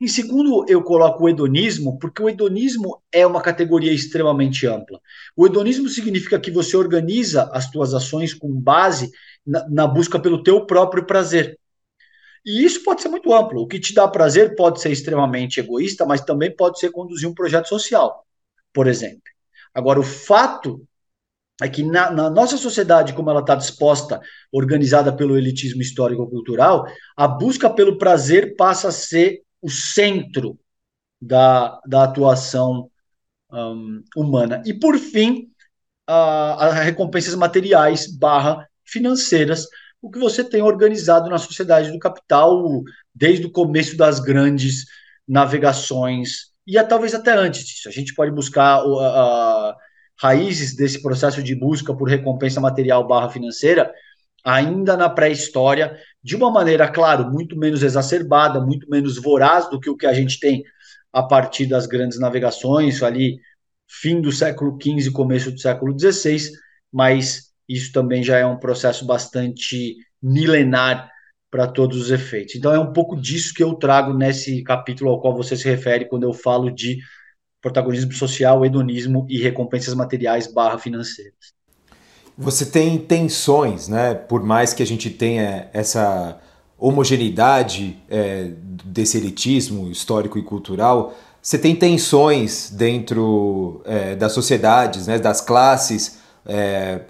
Em 0.00 0.08
segundo, 0.08 0.64
eu 0.68 0.82
coloco 0.82 1.24
o 1.24 1.28
hedonismo, 1.28 1.98
porque 1.98 2.22
o 2.22 2.28
hedonismo 2.28 3.00
é 3.12 3.26
uma 3.26 3.40
categoria 3.40 3.92
extremamente 3.92 4.66
ampla. 4.66 5.00
O 5.36 5.46
hedonismo 5.46 5.88
significa 5.88 6.40
que 6.40 6.50
você 6.50 6.76
organiza 6.76 7.44
as 7.52 7.70
suas 7.70 7.94
ações 7.94 8.34
com 8.34 8.52
base 8.52 9.10
na, 9.46 9.68
na, 9.68 9.86
busca 9.86 10.18
pelo 10.18 10.42
teu 10.42 10.66
próprio 10.66 11.06
prazer. 11.06 11.58
E 12.44 12.64
isso 12.64 12.82
pode 12.82 13.00
ser 13.02 13.08
muito 13.08 13.32
amplo. 13.32 13.62
O 13.62 13.66
que 13.68 13.78
te 13.78 13.94
dá 13.94 14.08
prazer 14.08 14.56
pode 14.56 14.80
ser 14.80 14.90
extremamente 14.90 15.60
egoísta, 15.60 16.04
mas 16.04 16.20
também 16.20 16.54
pode 16.54 16.80
ser 16.80 16.90
conduzir 16.90 17.28
um 17.28 17.34
projeto 17.34 17.68
social, 17.68 18.26
por 18.72 18.88
exemplo. 18.88 19.22
Agora, 19.72 20.00
o 20.00 20.04
fato 20.04 20.84
é 21.64 21.68
que 21.68 21.82
na, 21.82 22.10
na 22.10 22.28
nossa 22.28 22.56
sociedade, 22.56 23.12
como 23.12 23.30
ela 23.30 23.40
está 23.40 23.54
disposta, 23.54 24.20
organizada 24.50 25.12
pelo 25.12 25.36
elitismo 25.38 25.80
histórico-cultural, 25.80 26.86
a 27.16 27.28
busca 27.28 27.70
pelo 27.70 27.98
prazer 27.98 28.56
passa 28.56 28.88
a 28.88 28.92
ser 28.92 29.42
o 29.60 29.70
centro 29.70 30.58
da, 31.20 31.80
da 31.86 32.04
atuação 32.04 32.90
um, 33.52 34.02
humana. 34.16 34.62
E, 34.66 34.74
por 34.74 34.98
fim, 34.98 35.50
as 36.06 36.74
recompensas 36.84 37.34
materiais 37.34 38.06
barra 38.06 38.66
financeiras, 38.84 39.66
o 40.00 40.10
que 40.10 40.18
você 40.18 40.42
tem 40.42 40.62
organizado 40.62 41.30
na 41.30 41.38
sociedade 41.38 41.92
do 41.92 41.98
capital 41.98 42.82
desde 43.14 43.46
o 43.46 43.52
começo 43.52 43.96
das 43.96 44.18
grandes 44.18 44.84
navegações, 45.28 46.50
e 46.66 46.82
talvez 46.84 47.14
até 47.14 47.32
antes 47.32 47.64
disso. 47.64 47.88
A 47.88 47.92
gente 47.92 48.14
pode 48.14 48.32
buscar 48.32 48.84
uh, 48.84 49.74
raízes 50.20 50.76
desse 50.76 51.02
processo 51.02 51.42
de 51.42 51.54
busca 51.54 51.94
por 51.94 52.08
recompensa 52.08 52.60
material 52.60 53.06
barra 53.06 53.30
financeira 53.30 53.92
ainda 54.44 54.96
na 54.96 55.08
pré-história, 55.08 55.96
de 56.22 56.34
uma 56.36 56.50
maneira, 56.50 56.88
claro, 56.88 57.30
muito 57.30 57.56
menos 57.56 57.82
exacerbada, 57.82 58.60
muito 58.60 58.88
menos 58.90 59.16
voraz 59.16 59.68
do 59.70 59.78
que 59.78 59.88
o 59.88 59.96
que 59.96 60.06
a 60.06 60.12
gente 60.12 60.40
tem 60.40 60.64
a 61.12 61.22
partir 61.22 61.66
das 61.66 61.86
grandes 61.86 62.18
navegações, 62.18 63.02
ali 63.02 63.38
fim 63.88 64.20
do 64.20 64.32
século 64.32 64.78
XV, 64.80 65.10
começo 65.12 65.52
do 65.52 65.60
século 65.60 65.96
XVI, 65.98 66.50
mas 66.92 67.52
isso 67.68 67.92
também 67.92 68.22
já 68.22 68.38
é 68.38 68.46
um 68.46 68.58
processo 68.58 69.06
bastante 69.06 69.96
milenar 70.20 71.10
para 71.50 71.66
todos 71.66 71.98
os 71.98 72.10
efeitos. 72.10 72.54
Então 72.54 72.72
é 72.74 72.78
um 72.78 72.92
pouco 72.92 73.20
disso 73.20 73.52
que 73.54 73.62
eu 73.62 73.74
trago 73.74 74.14
nesse 74.14 74.62
capítulo 74.62 75.10
ao 75.10 75.20
qual 75.20 75.36
você 75.36 75.56
se 75.56 75.68
refere 75.68 76.08
quando 76.08 76.22
eu 76.22 76.32
falo 76.32 76.70
de 76.70 76.98
protagonismo 77.62 78.12
social, 78.12 78.66
hedonismo 78.66 79.24
e 79.30 79.40
recompensas 79.40 79.94
materiais 79.94 80.46
barra 80.46 80.78
financeiras. 80.78 81.54
Você 82.36 82.66
tem 82.66 82.98
tensões, 82.98 83.88
né? 83.88 84.14
Por 84.14 84.42
mais 84.42 84.74
que 84.74 84.82
a 84.82 84.86
gente 84.86 85.08
tenha 85.08 85.70
essa 85.72 86.40
homogeneidade 86.78 87.96
é, 88.10 88.50
desse 88.84 89.16
elitismo 89.16 89.88
histórico 89.88 90.36
e 90.38 90.42
cultural, 90.42 91.14
você 91.40 91.56
tem 91.56 91.76
tensões 91.76 92.70
dentro 92.70 93.80
é, 93.84 94.16
das 94.16 94.32
sociedades, 94.32 95.06
né, 95.06 95.18
das 95.18 95.40
classes, 95.40 96.18
é, 96.44 97.00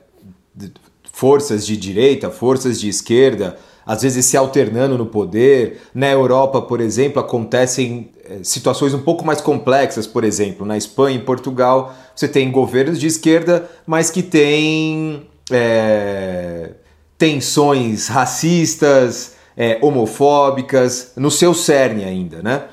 forças 1.11 1.67
de 1.67 1.77
direita, 1.77 2.31
forças 2.31 2.79
de 2.79 2.89
esquerda, 2.89 3.59
às 3.87 4.03
vezes 4.03 4.25
se 4.25 4.37
alternando 4.37 4.97
no 4.97 5.07
poder. 5.07 5.81
Na 5.95 6.11
Europa, 6.11 6.63
por 6.63 6.81
exemplo, 6.81 7.21
acontecem 7.21 8.11
é, 8.25 8.39
situações 8.43 8.95
um 8.95 9.01
pouco 9.01 9.25
mais 9.25 9.41
complexas, 9.41 10.07
por 10.07 10.25
exemplo, 10.25 10.65
na 10.67 10.77
Espanha 10.77 11.17
e 11.17 11.23
Portugal, 11.23 11.95
você 12.15 12.29
tem 12.29 12.51
governos 12.51 12.99
de 12.99 13.07
esquerda, 13.07 13.69
mas 13.87 14.11
que 14.11 14.23
têm 14.23 15.27
é, 15.51 16.71
tensões 17.19 18.09
racistas, 18.09 19.35
é, 19.57 19.79
homofóbicas, 19.83 21.13
no 21.17 21.31
seu 21.31 21.55
cerne 21.55 22.05
ainda, 22.05 22.43
né? 22.43 22.65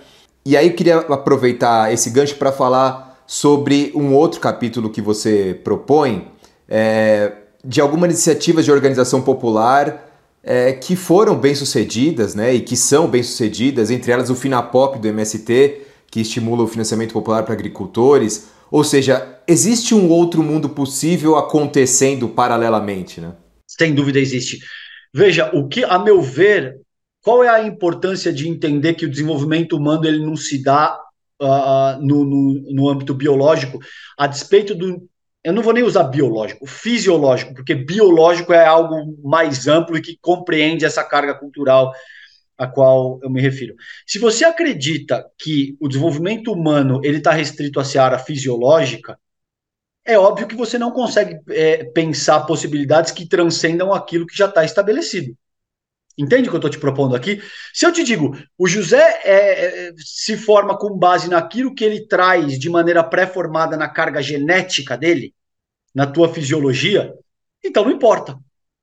E 0.46 0.56
aí 0.56 0.68
eu 0.68 0.74
queria 0.74 0.98
aproveitar 0.98 1.94
esse 1.94 2.10
gancho 2.10 2.36
para 2.36 2.52
falar 2.52 3.22
sobre 3.28 3.92
um 3.94 4.14
outro 4.14 4.40
capítulo 4.40 4.90
que 4.90 5.02
você 5.02 5.60
propõe, 5.64 6.28
é, 6.68 7.34
de 7.64 7.82
algumas 7.82 8.10
iniciativas 8.10 8.66
de 8.66 8.72
organização 8.72 9.22
popular 9.22 10.09
é, 10.44 10.74
que 10.74 10.96
foram 10.96 11.36
bem 11.36 11.54
sucedidas, 11.54 12.36
né, 12.36 12.54
e 12.54 12.62
que 12.62 12.76
são 12.76 13.08
bem 13.08 13.24
sucedidas, 13.24 13.92
entre 13.92 14.12
elas 14.12 14.30
o 14.30 14.36
Finapop 14.36 15.00
do 15.00 15.08
MST, 15.08 15.82
que 16.10 16.22
estimula 16.22 16.64
o 16.64 16.68
financiamento 16.68 17.14
popular 17.14 17.44
para 17.44 17.54
agricultores, 17.54 18.50
ou 18.72 18.84
seja, 18.84 19.40
existe 19.48 19.94
um 19.94 20.10
outro 20.10 20.44
mundo 20.44 20.70
possível 20.70 21.36
acontecendo 21.36 22.30
paralelamente, 22.30 23.20
né? 23.20 23.34
Sem 23.68 23.94
dúvida 23.94 24.20
existe. 24.20 24.60
Veja, 25.14 25.52
o 25.54 25.68
que, 25.68 25.84
a 25.84 25.98
meu 25.98 26.22
ver, 26.22 26.80
qual 27.24 27.44
é 27.44 27.50
a 27.50 27.66
importância 27.66 28.32
de 28.32 28.48
entender 28.48 28.94
que 28.94 29.06
o 29.06 29.10
desenvolvimento 29.10 29.76
humano 29.76 30.06
ele 30.06 30.24
não 30.24 30.36
se 30.36 30.62
dá 30.64 31.00
uh, 31.42 32.02
no, 32.02 32.26
no, 32.26 32.74
no 32.74 32.90
âmbito 32.90 33.14
biológico, 33.14 33.80
a 34.18 34.28
despeito 34.28 34.76
do. 34.76 35.08
Eu 35.44 35.54
não 35.54 35.64
vou 35.64 35.74
nem 35.74 35.84
usar 35.84 36.04
biológico, 36.04 36.66
fisiológico, 36.66 37.54
porque 37.54 37.74
biológico 37.74 38.52
é 38.52 38.66
algo 38.66 39.18
mais 39.24 39.68
amplo 39.68 39.98
e 39.98 40.02
que 40.02 40.18
compreende 40.22 40.84
essa 40.86 41.04
carga 41.04 41.34
cultural 41.34 41.94
a 42.58 42.68
qual 42.68 43.20
eu 43.24 43.30
me 43.30 43.42
refiro. 43.42 43.74
Se 44.06 44.20
você 44.20 44.44
acredita 44.44 45.26
que 45.40 45.78
o 45.80 45.88
desenvolvimento 45.88 46.52
humano 46.52 47.00
ele 47.04 47.20
está 47.20 47.32
restrito 47.32 47.80
à 47.80 47.86
seara 47.86 48.20
fisiológica, 48.20 49.18
é 50.06 50.18
óbvio 50.20 50.48
que 50.48 50.56
você 50.56 50.78
não 50.78 50.92
consegue 50.92 51.40
é, 51.50 51.86
pensar 51.86 52.42
possibilidades 52.42 53.12
que 53.12 53.28
transcendam 53.28 53.94
aquilo 53.94 54.26
que 54.26 54.36
já 54.36 54.48
está 54.48 54.66
estabelecido. 54.66 55.38
Entende 56.20 56.50
o 56.50 56.52
que 56.52 56.56
eu 56.58 56.60
estou 56.60 56.70
te 56.70 56.78
propondo 56.78 57.16
aqui? 57.16 57.42
Se 57.74 57.86
eu 57.86 57.94
te 57.94 58.04
digo, 58.04 58.38
o 58.58 58.68
José 58.68 59.22
é, 59.24 59.88
é, 59.88 59.94
se 59.98 60.36
forma 60.36 60.78
com 60.78 60.98
base 60.98 61.30
naquilo 61.30 61.74
que 61.74 61.86
ele 61.86 62.06
traz 62.08 62.60
de 62.60 62.70
maneira 62.70 63.02
pré-formada 63.02 63.78
na 63.78 63.88
carga 63.88 64.22
genética 64.22 64.98
dele, 64.98 65.34
na 65.96 66.06
tua 66.06 66.28
fisiologia, 66.28 67.14
então 67.64 67.86
não 67.86 67.92
importa. 67.92 68.38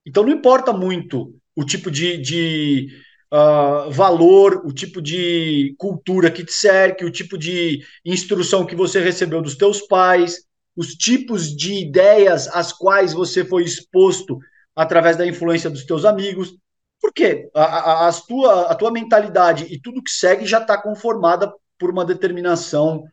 Então 0.07 0.23
não 0.23 0.33
importa 0.33 0.73
muito 0.73 1.37
o 1.55 1.63
tipo 1.63 1.91
de, 1.91 2.17
de 2.17 2.89
uh, 3.31 3.91
valor, 3.91 4.63
o 4.65 4.73
tipo 4.73 5.03
de 5.03 5.75
cultura 5.77 6.31
que 6.31 6.43
te 6.43 6.55
cerque, 6.55 7.05
o 7.05 7.11
tipo 7.11 7.37
de 7.37 7.85
instrução 8.03 8.65
que 8.65 8.75
você 8.75 8.99
recebeu 8.99 9.43
dos 9.43 9.57
teus 9.57 9.83
pais, 9.83 10.47
os 10.75 10.95
tipos 10.95 11.55
de 11.55 11.75
ideias 11.75 12.49
às 12.49 12.73
quais 12.73 13.13
você 13.13 13.45
foi 13.45 13.63
exposto 13.63 14.39
através 14.75 15.19
da 15.19 15.27
influência 15.27 15.69
dos 15.69 15.85
teus 15.85 16.07
amigos. 16.07 16.57
Porque 17.01 17.49
a, 17.55 18.09
a, 18.09 18.13
tua, 18.13 18.73
a 18.73 18.75
tua 18.75 18.91
mentalidade 18.91 19.65
e 19.73 19.81
tudo 19.81 20.03
que 20.03 20.11
segue 20.11 20.47
já 20.47 20.59
está 20.59 20.81
conformada 20.81 21.53
por 21.79 21.91
uma 21.91 22.05
determinação 22.05 23.05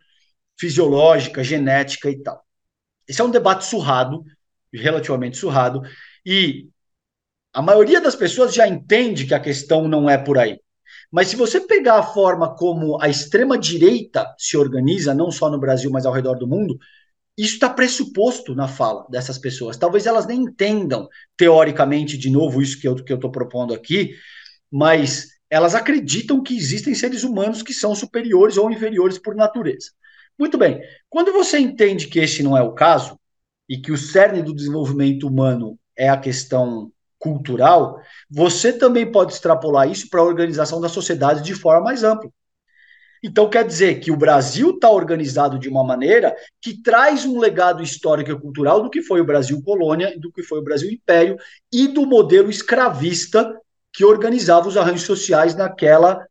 fisiológica, 0.58 1.44
genética 1.44 2.10
e 2.10 2.22
tal. 2.22 2.44
Esse 3.08 3.22
é 3.22 3.24
um 3.24 3.32
debate 3.32 3.66
surrado, 3.66 4.24
relativamente 4.74 5.38
surrado, 5.38 5.82
e 6.26 6.70
a 7.54 7.62
maioria 7.62 8.02
das 8.02 8.16
pessoas 8.16 8.54
já 8.54 8.68
entende 8.68 9.26
que 9.26 9.34
a 9.34 9.40
questão 9.40 9.88
não 9.88 10.10
é 10.10 10.18
por 10.18 10.38
aí. 10.38 10.60
Mas 11.12 11.28
se 11.28 11.36
você 11.36 11.60
pegar 11.62 12.00
a 12.00 12.04
forma 12.04 12.56
como 12.56 13.00
a 13.02 13.08
extrema-direita 13.08 14.34
se 14.38 14.58
organiza, 14.58 15.14
não 15.14 15.30
só 15.30 15.50
no 15.50 15.60
Brasil, 15.60 15.92
mas 15.92 16.06
ao 16.06 16.14
redor 16.14 16.36
do 16.36 16.48
mundo, 16.48 16.78
isso 17.38 17.56
está 17.56 17.70
pressuposto 17.70 18.54
na 18.56 18.68
fala 18.68 19.06
dessas 19.10 19.38
pessoas. 19.38 19.78
Talvez 19.78 20.06
elas 20.06 20.28
nem 20.28 20.42
entendam, 20.42 21.08
teoricamente, 21.36 22.18
de 22.18 22.30
novo, 22.30 22.62
isso 22.62 22.80
que 22.80 22.88
eu 22.88 22.96
estou 22.96 23.06
que 23.06 23.26
eu 23.26 23.32
propondo 23.32 23.74
aqui, 23.74 24.16
mas 24.72 25.28
elas 25.50 25.76
acreditam 25.76 26.42
que 26.42 26.56
existem 26.56 26.94
seres 26.96 27.24
humanos 27.24 27.62
que 27.62 27.74
são 27.74 27.96
superiores 27.96 28.58
ou 28.58 28.72
inferiores 28.72 29.18
por 29.18 29.36
natureza. 29.36 29.92
Muito 30.38 30.58
bem, 30.58 30.82
quando 31.10 31.32
você 31.32 31.60
entende 31.60 32.08
que 32.08 32.20
esse 32.20 32.42
não 32.42 32.58
é 32.58 32.62
o 32.62 32.74
caso, 32.74 33.18
e 33.68 33.78
que 33.78 33.92
o 33.92 33.98
cerne 33.98 34.42
do 34.42 34.54
desenvolvimento 34.54 35.28
humano 35.28 35.78
é 35.98 36.10
a 36.10 36.18
questão 36.18 36.92
cultural, 37.18 37.98
você 38.30 38.74
também 38.74 39.10
pode 39.10 39.34
extrapolar 39.34 39.90
isso 39.90 40.10
para 40.10 40.20
a 40.20 40.26
organização 40.26 40.82
da 40.82 40.90
sociedade 40.90 41.42
de 41.42 41.56
forma 41.56 41.86
mais 41.86 42.04
ampla. 42.04 42.30
Então, 43.24 43.50
quer 43.50 43.66
dizer 43.66 44.02
que 44.02 44.12
o 44.12 44.18
Brasil 44.18 44.72
está 44.72 44.90
organizado 44.90 45.58
de 45.58 45.70
uma 45.70 45.82
maneira 45.82 46.36
que 46.62 46.82
traz 46.82 47.26
um 47.26 47.40
legado 47.40 47.82
histórico 47.82 48.32
e 48.32 48.40
cultural 48.40 48.84
do 48.84 48.90
que 48.90 49.02
foi 49.02 49.22
o 49.22 49.26
Brasil 49.26 49.62
colônia, 49.64 50.20
do 50.20 50.30
que 50.30 50.44
foi 50.44 50.60
o 50.60 50.64
Brasil 50.64 50.92
império 50.92 51.38
e 51.72 51.88
do 51.88 52.06
modelo 52.06 52.50
escravista 52.50 53.58
que 53.94 54.04
organizava 54.04 54.68
os 54.68 54.76
arranjos 54.76 55.04
sociais 55.04 55.56
naquela 55.56 56.28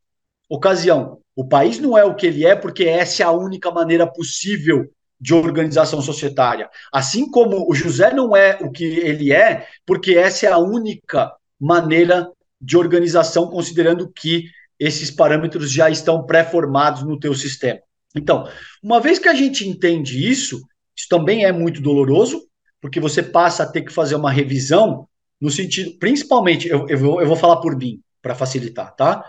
ocasião. 0.50 1.18
O 1.35 1.48
país 1.48 1.78
não 1.78 1.96
é 1.96 2.05
o 2.05 2.14
que 2.14 2.26
ele 2.26 2.44
é 2.44 2.55
porque 2.55 2.85
essa 2.85 3.22
é 3.22 3.26
a 3.26 3.33
única 3.33 3.70
maneira 3.70 4.07
possível 4.07 4.90
de 5.18 5.33
organização 5.33 6.02
societária. 6.02 6.68
Assim 6.92 7.31
como 7.31 7.70
o 7.70 7.74
José 7.74 8.12
não 8.12 8.37
é 8.37 8.59
o 8.61 8.70
que 8.70 8.85
ele 8.85 9.33
é 9.33 9.66
porque 9.87 10.18
essa 10.18 10.46
é 10.46 10.52
a 10.52 10.59
única 10.59 11.33
maneira 11.59 12.31
de 12.61 12.76
organização, 12.76 13.48
considerando 13.48 14.12
que 14.12 14.44
esses 14.83 15.11
parâmetros 15.11 15.71
já 15.71 15.88
estão 15.88 16.25
pré-formados 16.25 17.05
no 17.05 17.18
teu 17.18 17.35
sistema. 17.35 17.81
Então, 18.16 18.49
uma 18.83 19.01
vez 19.01 19.18
que 19.18 19.29
a 19.29 19.35
gente 19.35 19.66
entende 19.66 20.29
isso, 20.29 20.61
isso 20.97 21.09
também 21.09 21.45
é 21.45 21.53
muito 21.53 21.81
doloroso, 21.81 22.47
porque 22.81 22.99
você 22.99 23.23
passa 23.23 23.62
a 23.62 23.66
ter 23.66 23.83
que 23.83 23.92
fazer 23.92 24.16
uma 24.16 24.31
revisão 24.31 25.09
no 25.40 25.51
sentido, 25.51 25.97
principalmente, 25.99 26.68
eu, 26.68 26.88
eu, 26.88 26.99
vou, 26.99 27.21
eu 27.21 27.27
vou 27.27 27.37
falar 27.37 27.57
por 27.57 27.77
mim, 27.77 28.01
para 28.21 28.35
facilitar, 28.35 28.95
tá? 28.95 29.25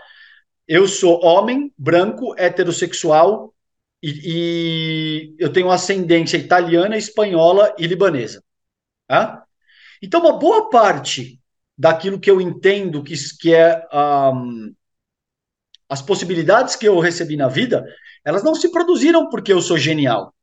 Eu 0.66 0.88
sou 0.88 1.24
homem, 1.24 1.72
branco, 1.76 2.34
heterossexual 2.36 3.54
e, 4.02 4.20
e 4.24 5.34
eu 5.38 5.52
tenho 5.52 5.70
ascendência 5.70 6.36
italiana, 6.36 6.96
espanhola 6.96 7.74
e 7.78 7.86
libanesa. 7.86 8.42
Tá? 9.06 9.44
Então, 10.02 10.20
uma 10.20 10.38
boa 10.38 10.70
parte 10.70 11.40
daquilo 11.76 12.20
que 12.20 12.30
eu 12.30 12.40
entendo 12.40 13.02
que, 13.02 13.14
que 13.38 13.54
é 13.54 13.86
um, 13.92 14.72
as 15.88 16.02
possibilidades 16.02 16.76
que 16.76 16.86
eu 16.86 16.98
recebi 16.98 17.36
na 17.36 17.48
vida, 17.48 17.84
elas 18.24 18.42
não 18.42 18.54
se 18.54 18.70
produziram 18.70 19.28
porque 19.28 19.52
eu 19.52 19.60
sou 19.60 19.76
genial, 19.76 20.34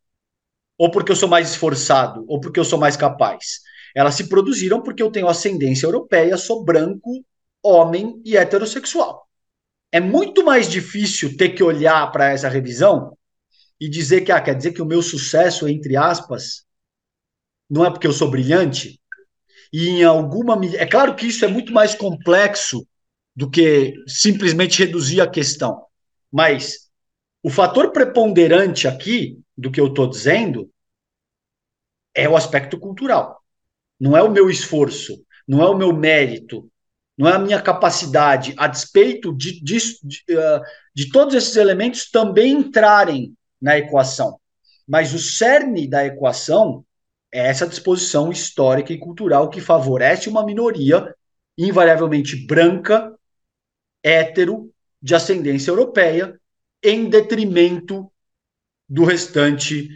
ou 0.78 0.92
porque 0.92 1.12
eu 1.12 1.16
sou 1.16 1.28
mais 1.30 1.50
esforçado, 1.50 2.26
ou 2.28 2.40
porque 2.40 2.60
eu 2.60 2.66
sou 2.66 2.80
mais 2.80 2.96
capaz. 2.96 3.60
Elas 3.96 4.16
se 4.16 4.30
produziram 4.30 4.82
porque 4.82 5.04
eu 5.04 5.12
tenho 5.12 5.28
ascendência 5.28 5.86
europeia, 5.86 6.38
sou 6.38 6.64
branco, 6.64 7.24
homem 7.64 8.22
e 8.26 8.38
heterossexual. 8.38 9.28
É 9.92 10.00
muito 10.00 10.46
mais 10.46 10.70
difícil 10.70 11.36
ter 11.36 11.50
que 11.50 11.64
olhar 11.64 12.10
para 12.12 12.30
essa 12.30 12.48
revisão 12.48 13.18
e 13.80 13.90
dizer 13.90 14.22
que, 14.22 14.32
ah, 14.32 14.40
quer 14.40 14.56
dizer 14.56 14.72
que 14.72 14.82
o 14.82 14.86
meu 14.86 15.02
sucesso, 15.02 15.68
entre 15.68 15.98
aspas, 15.98 16.64
não 17.70 17.86
é 17.86 17.90
porque 17.90 18.08
eu 18.08 18.14
sou 18.14 18.30
brilhante, 18.30 19.00
e 19.74 19.88
em 19.90 20.04
alguma 20.04 20.60
É 20.76 20.86
claro 20.86 21.16
que 21.16 21.28
isso 21.28 21.46
é 21.46 21.48
muito 21.48 21.72
mais 21.72 21.96
complexo 21.96 22.86
do 23.42 23.50
que 23.50 23.96
simplesmente 24.06 24.78
reduzir 24.78 25.20
a 25.20 25.28
questão. 25.28 25.84
Mas 26.32 26.92
o 27.42 27.50
fator 27.50 27.92
preponderante 27.92 28.88
aqui 28.88 29.40
do 29.58 29.72
que 29.72 29.82
eu 29.82 29.88
estou 29.88 30.08
dizendo 30.08 30.70
é 32.14 32.30
o 32.30 32.38
aspecto 32.38 32.78
cultural. 32.78 33.42
Não 34.00 34.16
é 34.16 34.22
o 34.22 34.30
meu 34.30 34.48
esforço, 34.48 35.26
não 35.48 35.60
é 35.60 35.68
o 35.68 35.76
meu 35.76 35.92
mérito, 35.92 36.70
não 37.18 37.28
é 37.28 37.34
a 37.34 37.40
minha 37.40 37.60
capacidade, 37.60 38.54
a 38.58 38.68
despeito 38.68 39.36
de, 39.36 39.60
de, 39.64 39.80
de, 40.04 40.24
uh, 40.38 40.62
de 40.94 41.10
todos 41.10 41.34
esses 41.34 41.56
elementos 41.56 42.12
também 42.12 42.52
entrarem 42.52 43.34
na 43.60 43.76
equação. 43.76 44.40
Mas 44.88 45.16
o 45.16 45.18
cerne 45.18 45.90
da 45.90 46.06
equação 46.06 46.86
é 47.34 47.48
essa 47.48 47.66
disposição 47.66 48.32
histórica 48.32 48.94
e 48.94 49.00
cultural 49.00 49.50
que 49.50 49.60
favorece 49.60 50.30
uma 50.30 50.46
minoria, 50.46 51.12
invariavelmente 51.58 52.36
branca, 52.46 53.18
hétero, 54.04 54.72
de 55.02 55.16
ascendência 55.16 55.72
europeia, 55.72 56.40
em 56.84 57.10
detrimento 57.10 58.12
do 58.88 59.04
restante 59.04 59.90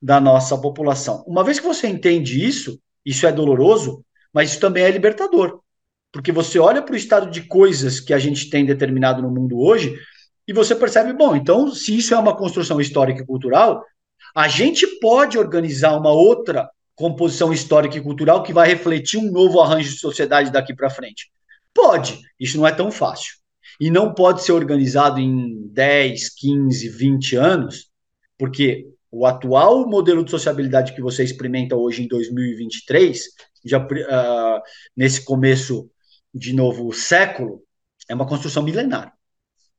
da 0.00 0.20
nossa 0.20 0.56
população. 0.56 1.22
Uma 1.26 1.44
vez 1.44 1.60
que 1.60 1.66
você 1.66 1.86
entende 1.86 2.44
isso, 2.44 2.80
isso 3.04 3.26
é 3.26 3.32
doloroso, 3.32 4.04
mas 4.32 4.50
isso 4.50 4.60
também 4.60 4.84
é 4.84 4.90
libertador. 4.90 5.60
Porque 6.12 6.32
você 6.32 6.58
olha 6.58 6.82
para 6.82 6.94
o 6.94 6.96
estado 6.96 7.30
de 7.30 7.42
coisas 7.42 8.00
que 8.00 8.12
a 8.12 8.18
gente 8.18 8.50
tem 8.50 8.64
determinado 8.64 9.22
no 9.22 9.30
mundo 9.30 9.58
hoje 9.58 9.94
e 10.48 10.52
você 10.52 10.74
percebe, 10.74 11.12
bom, 11.12 11.36
então, 11.36 11.70
se 11.72 11.96
isso 11.96 12.14
é 12.14 12.18
uma 12.18 12.36
construção 12.36 12.80
histórica 12.80 13.22
e 13.22 13.26
cultural, 13.26 13.84
a 14.34 14.48
gente 14.48 14.86
pode 14.98 15.38
organizar 15.38 15.96
uma 15.96 16.10
outra 16.10 16.68
composição 16.94 17.52
histórica 17.52 17.96
e 17.96 18.02
cultural 18.02 18.42
que 18.42 18.52
vai 18.52 18.68
refletir 18.68 19.18
um 19.18 19.30
novo 19.30 19.60
arranjo 19.60 19.90
de 19.90 19.98
sociedade 19.98 20.50
daqui 20.50 20.74
para 20.74 20.90
frente. 20.90 21.30
Pode, 21.72 22.20
isso 22.38 22.56
não 22.56 22.66
é 22.66 22.72
tão 22.72 22.90
fácil. 22.90 23.39
E 23.80 23.90
não 23.90 24.12
pode 24.12 24.44
ser 24.44 24.52
organizado 24.52 25.18
em 25.18 25.66
10, 25.68 26.34
15, 26.34 26.88
20 26.90 27.36
anos, 27.36 27.90
porque 28.36 28.86
o 29.10 29.24
atual 29.26 29.88
modelo 29.88 30.22
de 30.22 30.30
sociabilidade 30.30 30.94
que 30.94 31.00
você 31.00 31.24
experimenta 31.24 31.74
hoje 31.74 32.04
em 32.04 32.08
2023, 32.08 33.24
já, 33.64 33.78
uh, 33.78 34.60
nesse 34.94 35.24
começo 35.24 35.90
de 36.32 36.52
novo 36.52 36.92
século, 36.92 37.62
é 38.08 38.14
uma 38.14 38.26
construção 38.26 38.62
milenar. 38.62 39.14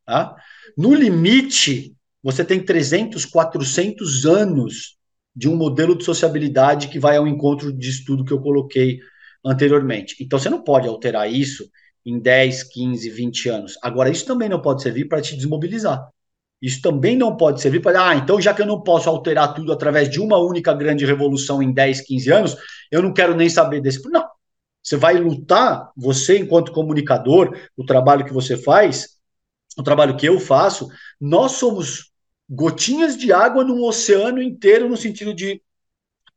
Tá? 0.05 0.35
No 0.75 0.93
limite, 0.93 1.95
você 2.23 2.43
tem 2.43 2.63
300, 2.63 3.23
400 3.25 4.25
anos 4.25 4.97
de 5.35 5.47
um 5.47 5.55
modelo 5.55 5.97
de 5.97 6.03
sociabilidade 6.03 6.87
que 6.89 6.99
vai 6.99 7.17
ao 7.17 7.27
encontro 7.27 7.71
de 7.71 7.89
estudo 7.89 8.25
que 8.25 8.33
eu 8.33 8.41
coloquei 8.41 8.99
anteriormente. 9.45 10.15
Então, 10.19 10.37
você 10.37 10.49
não 10.49 10.63
pode 10.63 10.87
alterar 10.87 11.31
isso 11.31 11.69
em 12.05 12.19
10, 12.19 12.63
15, 12.63 13.09
20 13.09 13.49
anos. 13.49 13.77
Agora, 13.81 14.09
isso 14.09 14.25
também 14.25 14.49
não 14.49 14.61
pode 14.61 14.81
servir 14.81 15.05
para 15.05 15.21
te 15.21 15.35
desmobilizar. 15.35 16.09
Isso 16.61 16.81
também 16.81 17.17
não 17.17 17.35
pode 17.35 17.59
servir 17.59 17.81
para, 17.81 18.09
ah, 18.09 18.15
então 18.15 18.39
já 18.39 18.53
que 18.53 18.61
eu 18.61 18.67
não 18.67 18.81
posso 18.81 19.09
alterar 19.09 19.53
tudo 19.53 19.71
através 19.73 20.09
de 20.09 20.19
uma 20.19 20.37
única 20.37 20.73
grande 20.73 21.05
revolução 21.05 21.61
em 21.61 21.73
10, 21.73 22.01
15 22.01 22.31
anos, 22.31 22.57
eu 22.91 23.01
não 23.01 23.11
quero 23.13 23.35
nem 23.35 23.49
saber 23.49 23.81
desse. 23.81 24.01
Não, 24.09 24.27
você 24.83 24.95
vai 24.95 25.15
lutar, 25.15 25.91
você, 25.97 26.37
enquanto 26.37 26.71
comunicador, 26.71 27.57
o 27.75 27.83
trabalho 27.83 28.25
que 28.25 28.33
você 28.33 28.55
faz, 28.55 29.17
o 29.77 29.81
trabalho 29.81 30.15
que 30.15 30.27
eu 30.27 30.39
faço, 30.39 30.87
nós 31.19 31.53
somos 31.53 32.11
gotinhas 32.47 33.17
de 33.17 33.33
água 33.33 33.63
num 33.63 33.83
oceano 33.83 34.41
inteiro, 34.41 34.87
no 34.87 34.97
sentido 34.97 35.33
de 35.33 35.61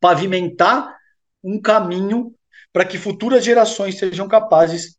pavimentar 0.00 0.96
um 1.42 1.60
caminho 1.60 2.34
para 2.72 2.84
que 2.84 2.96
futuras 2.96 3.44
gerações 3.44 3.98
sejam 3.98 4.26
capazes 4.26 4.96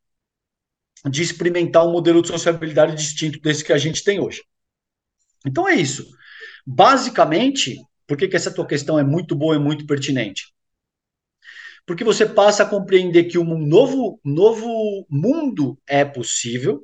de 1.10 1.22
experimentar 1.22 1.86
um 1.86 1.92
modelo 1.92 2.22
de 2.22 2.28
sociabilidade 2.28 2.96
distinto 2.96 3.40
desse 3.40 3.64
que 3.64 3.74
a 3.74 3.78
gente 3.78 4.04
tem 4.04 4.20
hoje. 4.20 4.44
Então 5.46 5.68
é 5.68 5.76
isso. 5.76 6.06
Basicamente, 6.66 7.80
por 8.08 8.18
que, 8.18 8.28
que 8.28 8.36
essa 8.36 8.54
tua 8.54 8.66
questão 8.66 8.98
é 8.98 9.04
muito 9.04 9.36
boa 9.36 9.56
e 9.56 9.60
muito 9.60 9.86
pertinente? 9.86 10.56
porque 11.86 12.04
você 12.04 12.26
passa 12.26 12.64
a 12.64 12.66
compreender 12.66 13.26
que 13.26 13.38
um 13.38 13.58
novo, 13.58 14.20
novo 14.24 15.06
mundo 15.10 15.78
é 15.88 16.04
possível, 16.04 16.84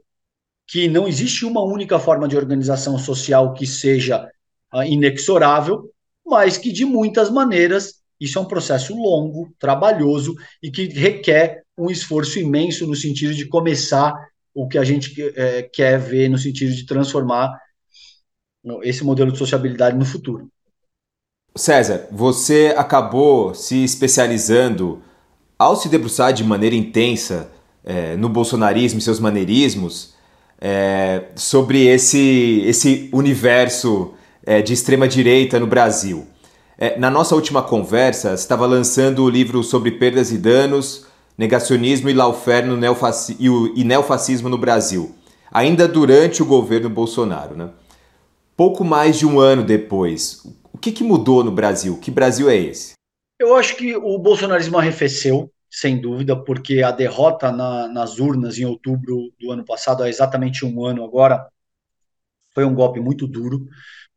que 0.67 0.87
não 0.87 1.07
existe 1.07 1.43
uma 1.43 1.63
única 1.63 1.99
forma 1.99 2.27
de 2.27 2.37
organização 2.37 2.97
social 2.97 3.53
que 3.53 3.65
seja 3.65 4.29
uh, 4.73 4.83
inexorável, 4.83 5.91
mas 6.25 6.57
que 6.57 6.71
de 6.71 6.85
muitas 6.85 7.29
maneiras 7.29 8.00
isso 8.21 8.37
é 8.37 8.41
um 8.41 8.45
processo 8.45 8.95
longo, 8.95 9.51
trabalhoso 9.57 10.35
e 10.61 10.69
que 10.69 10.85
requer 10.87 11.63
um 11.75 11.89
esforço 11.89 12.39
imenso 12.39 12.85
no 12.85 12.95
sentido 12.95 13.33
de 13.33 13.47
começar 13.47 14.13
o 14.53 14.67
que 14.67 14.77
a 14.77 14.83
gente 14.83 15.19
é, 15.35 15.63
quer 15.63 15.99
ver 15.99 16.29
no 16.29 16.37
sentido 16.37 16.71
de 16.73 16.85
transformar 16.85 17.51
esse 18.83 19.03
modelo 19.03 19.31
de 19.31 19.39
sociabilidade 19.39 19.97
no 19.97 20.05
futuro. 20.05 20.47
César, 21.55 22.07
você 22.11 22.73
acabou 22.77 23.55
se 23.55 23.83
especializando 23.83 25.01
ao 25.57 25.75
se 25.75 25.89
debruçar 25.89 26.31
de 26.31 26.43
maneira 26.43 26.75
intensa 26.75 27.51
é, 27.83 28.15
no 28.15 28.29
bolsonarismo 28.29 28.99
e 28.99 29.01
seus 29.01 29.19
maneirismos 29.19 30.13
é, 30.59 31.23
sobre 31.35 31.87
esse, 31.87 32.61
esse 32.65 33.09
universo 33.11 34.13
é, 34.45 34.61
de 34.61 34.73
extrema 34.73 35.07
direita 35.07 35.59
no 35.59 35.65
Brasil. 35.65 36.27
É, 36.81 36.97
na 36.97 37.11
nossa 37.11 37.35
última 37.35 37.61
conversa, 37.61 38.33
estava 38.33 38.65
lançando 38.65 39.23
o 39.23 39.29
livro 39.29 39.63
sobre 39.63 39.91
perdas 39.91 40.31
e 40.31 40.37
danos, 40.39 41.05
negacionismo 41.37 42.09
e 42.09 42.13
lawfare 42.13 42.65
no 42.65 42.75
neofaci 42.75 43.37
e, 43.39 43.47
o, 43.51 43.71
e 43.77 43.83
neofascismo 43.83 44.49
no 44.49 44.57
Brasil, 44.57 45.13
ainda 45.51 45.87
durante 45.87 46.41
o 46.41 46.45
governo 46.45 46.89
Bolsonaro. 46.89 47.55
Né? 47.55 47.69
Pouco 48.57 48.83
mais 48.83 49.19
de 49.19 49.27
um 49.27 49.39
ano 49.39 49.63
depois, 49.63 50.41
que, 50.81 50.91
que 50.91 51.03
mudou 51.03 51.43
no 51.43 51.51
Brasil? 51.51 51.99
Que 51.99 52.09
Brasil 52.09 52.49
é 52.49 52.57
esse? 52.57 52.93
Eu 53.39 53.55
acho 53.55 53.75
que 53.75 53.95
o 53.95 54.17
bolsonarismo 54.17 54.77
arrefeceu, 54.77 55.51
sem 55.69 56.01
dúvida, 56.01 56.35
porque 56.35 56.81
a 56.81 56.91
derrota 56.91 57.51
na, 57.51 57.87
nas 57.87 58.17
urnas 58.17 58.57
em 58.57 58.65
outubro 58.65 59.31
do 59.39 59.51
ano 59.51 59.63
passado, 59.63 60.01
há 60.03 60.09
exatamente 60.09 60.65
um 60.65 60.83
ano 60.83 61.05
agora, 61.05 61.47
foi 62.53 62.65
um 62.65 62.73
golpe 62.73 62.99
muito 62.99 63.27
duro 63.27 63.67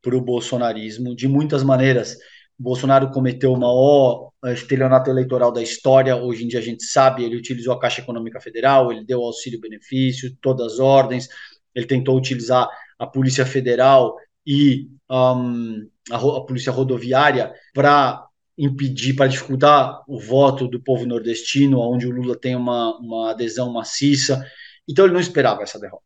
para 0.03 0.17
o 0.17 0.21
bolsonarismo, 0.21 1.15
de 1.15 1.29
muitas 1.29 1.63
maneiras. 1.63 2.17
Bolsonaro 2.59 3.11
cometeu 3.11 3.53
o 3.53 3.59
maior 3.59 4.31
estelionato 4.53 5.11
eleitoral 5.11 5.53
da 5.53 5.63
história. 5.63 6.17
Hoje 6.17 6.45
em 6.45 6.49
dia 6.49 6.61
a 6.61 6.63
gente 6.63 6.85
sabe, 6.85 7.25
ele 7.25 7.37
utilizou 7.37 7.73
a 7.75 7.81
Caixa 7.81 8.01
Econômica 8.01 8.41
Federal, 8.41 8.93
ele 8.93 9.05
deu 9.05 9.23
auxílio-benefício, 9.23 10.37
todas 10.41 10.75
as 10.75 10.79
ordens, 10.79 11.29
ele 11.75 11.87
tentou 11.87 12.17
utilizar 12.17 12.69
a 12.99 13.07
Polícia 13.07 13.45
Federal 13.45 14.17
e 14.47 14.89
um, 15.11 15.89
a, 16.11 16.17
a 16.17 16.41
polícia 16.43 16.73
rodoviária 16.73 17.53
para 17.73 18.27
impedir, 18.57 19.15
para 19.15 19.27
dificultar 19.27 20.03
o 20.07 20.19
voto 20.19 20.69
do 20.69 20.81
povo 20.81 21.05
nordestino, 21.05 21.81
onde 21.81 22.07
o 22.07 22.11
Lula 22.11 22.39
tem 22.39 22.55
uma, 22.55 22.97
uma 22.99 23.31
adesão 23.31 23.73
maciça. 23.73 24.45
Então 24.89 25.05
ele 25.05 25.15
não 25.15 25.21
esperava 25.21 25.63
essa 25.63 25.79
derrota. 25.79 26.05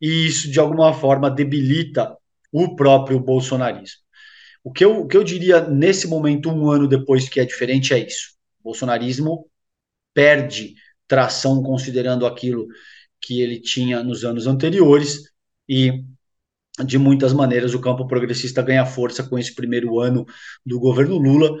E 0.00 0.26
isso, 0.26 0.50
de 0.50 0.58
alguma 0.58 0.92
forma, 0.94 1.30
debilita 1.30 2.16
o 2.50 2.74
próprio 2.74 3.20
bolsonarismo. 3.20 4.01
O 4.64 4.72
que 4.72 4.84
eu, 4.84 5.00
o 5.00 5.08
que 5.08 5.16
eu 5.16 5.24
diria 5.24 5.60
nesse 5.68 6.06
momento, 6.06 6.50
um 6.50 6.70
ano 6.70 6.86
depois, 6.86 7.28
que 7.28 7.40
é 7.40 7.44
diferente 7.44 7.92
é 7.92 7.98
isso. 7.98 8.34
O 8.60 8.64
bolsonarismo 8.64 9.46
perde 10.14 10.74
tração 11.08 11.62
considerando 11.62 12.26
aquilo 12.26 12.66
que 13.20 13.40
ele 13.40 13.60
tinha 13.60 14.02
nos 14.02 14.24
anos 14.24 14.46
anteriores 14.46 15.30
e 15.68 16.04
de 16.84 16.98
muitas 16.98 17.32
maneiras, 17.32 17.74
o 17.74 17.80
campo 17.80 18.06
progressista 18.06 18.62
ganha 18.62 18.86
força 18.86 19.22
com 19.22 19.38
esse 19.38 19.54
primeiro 19.54 20.00
ano 20.00 20.24
do 20.64 20.80
governo 20.80 21.18
Lula, 21.18 21.60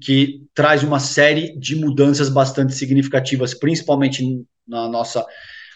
que 0.00 0.46
traz 0.54 0.82
uma 0.82 1.00
série 1.00 1.58
de 1.58 1.76
mudanças 1.76 2.28
bastante 2.28 2.74
significativas, 2.74 3.54
principalmente 3.54 4.44
na 4.66 4.88
nossa 4.88 5.24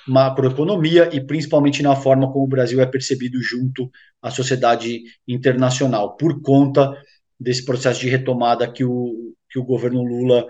macroeconomia 0.06 1.10
e 1.12 1.20
principalmente 1.20 1.82
na 1.82 1.96
forma 1.96 2.30
como 2.32 2.44
o 2.44 2.48
Brasil 2.48 2.80
é 2.80 2.86
percebido 2.86 3.42
junto 3.42 3.90
à 4.22 4.30
sociedade 4.30 5.02
internacional, 5.26 6.16
por 6.16 6.40
conta 6.40 6.96
desse 7.38 7.64
processo 7.64 8.00
de 8.00 8.08
retomada 8.08 8.70
que 8.70 8.84
o, 8.84 9.34
que 9.50 9.58
o 9.58 9.64
governo 9.64 10.02
Lula 10.02 10.46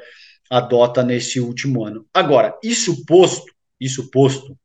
adota 0.51 1.03
nesse 1.03 1.41
último 1.41 1.85
ano. 1.85 2.07
Agora, 2.13 2.57
isso 2.63 3.05
posto, 3.05 3.53
isso 3.81 4.11
posto, 4.11 4.57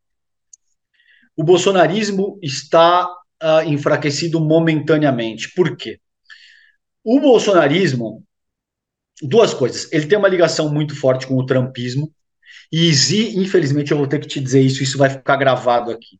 o 1.35 1.43
bolsonarismo 1.43 2.37
está 2.41 3.07
uh, 3.41 3.67
enfraquecido 3.67 4.39
momentaneamente. 4.39 5.51
Por 5.53 5.75
quê? 5.75 5.99
O 7.03 7.19
bolsonarismo, 7.19 8.23
duas 9.21 9.53
coisas. 9.53 9.91
Ele 9.91 10.05
tem 10.05 10.17
uma 10.17 10.27
ligação 10.27 10.71
muito 10.71 10.95
forte 10.95 11.25
com 11.25 11.35
o 11.35 11.45
trumpismo, 11.45 12.13
e 12.71 12.89
infelizmente 13.35 13.91
eu 13.91 13.97
vou 13.97 14.07
ter 14.07 14.19
que 14.19 14.27
te 14.27 14.39
dizer 14.39 14.61
isso, 14.61 14.81
isso 14.81 14.97
vai 14.97 15.09
ficar 15.09 15.35
gravado 15.35 15.91
aqui. 15.91 16.19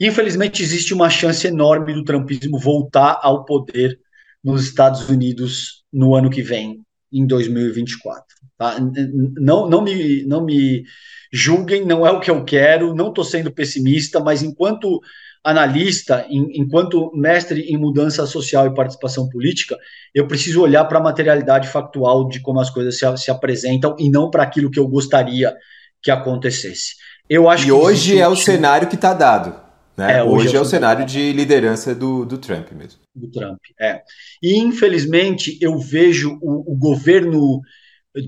Infelizmente 0.00 0.62
existe 0.62 0.94
uma 0.94 1.10
chance 1.10 1.46
enorme 1.46 1.92
do 1.92 2.04
trumpismo 2.04 2.58
voltar 2.58 3.18
ao 3.22 3.44
poder 3.44 3.98
nos 4.42 4.64
Estados 4.64 5.08
Unidos 5.08 5.84
no 5.92 6.14
ano 6.14 6.30
que 6.30 6.42
vem, 6.42 6.80
em 7.12 7.26
2024. 7.26 8.24
Tá? 8.56 8.76
Não, 9.36 9.68
não, 9.68 9.82
me, 9.82 10.24
não 10.24 10.44
me 10.44 10.84
julguem, 11.32 11.84
não 11.84 12.06
é 12.06 12.10
o 12.10 12.20
que 12.20 12.30
eu 12.30 12.44
quero, 12.44 12.94
não 12.94 13.08
estou 13.08 13.24
sendo 13.24 13.52
pessimista, 13.52 14.20
mas 14.20 14.42
enquanto 14.42 15.00
analista, 15.44 16.26
em, 16.28 16.60
enquanto 16.60 17.10
mestre 17.14 17.62
em 17.62 17.76
mudança 17.76 18.26
social 18.26 18.66
e 18.66 18.74
participação 18.74 19.28
política, 19.28 19.76
eu 20.14 20.26
preciso 20.26 20.62
olhar 20.62 20.84
para 20.84 20.98
a 20.98 21.02
materialidade 21.02 21.68
factual 21.68 22.28
de 22.28 22.40
como 22.40 22.60
as 22.60 22.70
coisas 22.70 22.98
se, 22.98 23.16
se 23.16 23.30
apresentam 23.30 23.96
e 23.98 24.10
não 24.10 24.30
para 24.30 24.42
aquilo 24.42 24.70
que 24.70 24.78
eu 24.78 24.88
gostaria 24.88 25.54
que 26.02 26.10
acontecesse. 26.10 26.94
Eu 27.28 27.48
acho 27.48 27.66
e 27.66 27.72
hoje 27.72 28.18
é 28.18 28.26
o 28.26 28.36
cenário 28.36 28.88
que 28.88 28.94
está 28.94 29.12
dado. 29.12 29.68
Né? 29.96 30.18
É, 30.18 30.22
hoje, 30.22 30.48
hoje, 30.48 30.56
é 30.56 30.60
o 30.60 30.64
cenário 30.64 31.04
de 31.04 31.32
liderança 31.32 31.94
do, 31.94 32.24
do 32.24 32.38
Trump 32.38 32.70
mesmo. 32.70 33.00
Do 33.14 33.28
Trump, 33.30 33.58
é. 33.80 34.00
E 34.40 34.56
infelizmente 34.56 35.58
eu 35.60 35.76
vejo 35.76 36.38
o, 36.40 36.72
o 36.72 36.76
governo 36.76 37.60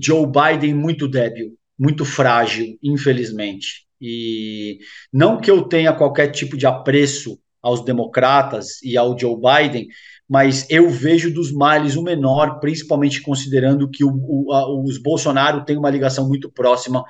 Joe 0.01 0.27
Biden 0.27 0.73
muito 0.73 1.07
débil, 1.07 1.53
muito 1.79 2.03
frágil, 2.03 2.77
infelizmente. 2.83 3.85
E 4.01 4.79
não 5.13 5.39
que 5.39 5.51
eu 5.51 5.63
tenha 5.63 5.93
qualquer 5.93 6.29
tipo 6.31 6.57
de 6.57 6.65
apreço 6.65 7.39
aos 7.61 7.85
democratas 7.85 8.81
e 8.81 8.97
ao 8.97 9.17
Joe 9.17 9.35
Biden, 9.35 9.87
mas 10.27 10.65
eu 10.69 10.89
vejo 10.89 11.31
dos 11.33 11.51
males 11.51 11.95
o 11.95 12.01
menor, 12.03 12.59
principalmente 12.59 13.21
considerando 13.21 13.89
que 13.89 14.03
o, 14.03 14.09
o, 14.11 14.53
a, 14.53 14.67
os 14.83 14.97
Bolsonaro 14.97 15.63
têm 15.63 15.77
uma 15.77 15.89
ligação 15.89 16.27
muito 16.27 16.51
próxima 16.51 17.03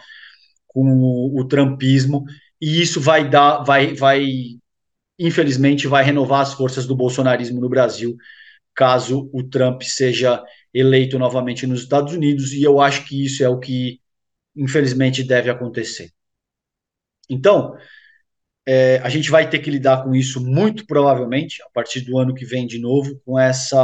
com 0.68 0.82
o, 0.82 1.40
o 1.40 1.48
trumpismo 1.48 2.26
e 2.60 2.82
isso 2.82 3.00
vai 3.00 3.28
dar, 3.30 3.64
vai, 3.64 3.94
vai, 3.96 4.26
infelizmente, 5.20 5.88
vai 5.88 6.04
renovar 6.04 6.42
as 6.42 6.54
forças 6.54 6.86
do 6.86 6.96
bolsonarismo 6.96 7.60
no 7.62 7.70
Brasil, 7.70 8.16
caso 8.76 9.30
o 9.34 9.44
Trump 9.44 9.82
seja 9.84 10.44
eleito 10.74 11.18
novamente 11.20 11.68
nos 11.68 11.82
Estados 11.82 12.14
Unidos, 12.14 12.54
e 12.54 12.64
eu 12.64 12.80
acho 12.80 13.06
que 13.08 13.26
isso 13.26 13.44
é 13.44 13.50
o 13.50 13.60
que, 13.60 14.00
infelizmente, 14.56 15.24
deve 15.24 15.50
acontecer. 15.50 16.12
Então, 17.32 17.78
é, 18.68 18.98
a 18.98 19.10
gente 19.10 19.32
vai 19.32 19.50
ter 19.50 19.60
que 19.60 19.72
lidar 19.72 20.04
com 20.04 20.14
isso 20.14 20.44
muito 20.46 20.86
provavelmente 20.86 21.64
a 21.64 21.70
partir 21.74 22.02
do 22.02 22.18
ano 22.20 22.34
que 22.36 22.46
vem 22.46 22.68
de 22.68 22.80
novo, 22.80 23.20
com 23.26 23.40
essa, 23.40 23.82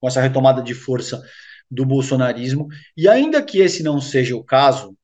com 0.00 0.08
essa 0.08 0.20
retomada 0.20 0.62
de 0.62 0.74
força 0.74 1.22
do 1.70 1.84
bolsonarismo. 1.84 2.68
E 2.96 3.08
ainda 3.08 3.42
que 3.42 3.60
esse 3.60 3.82
não 3.82 4.00
seja 4.00 4.34
o 4.34 4.42
caso, 4.42 4.96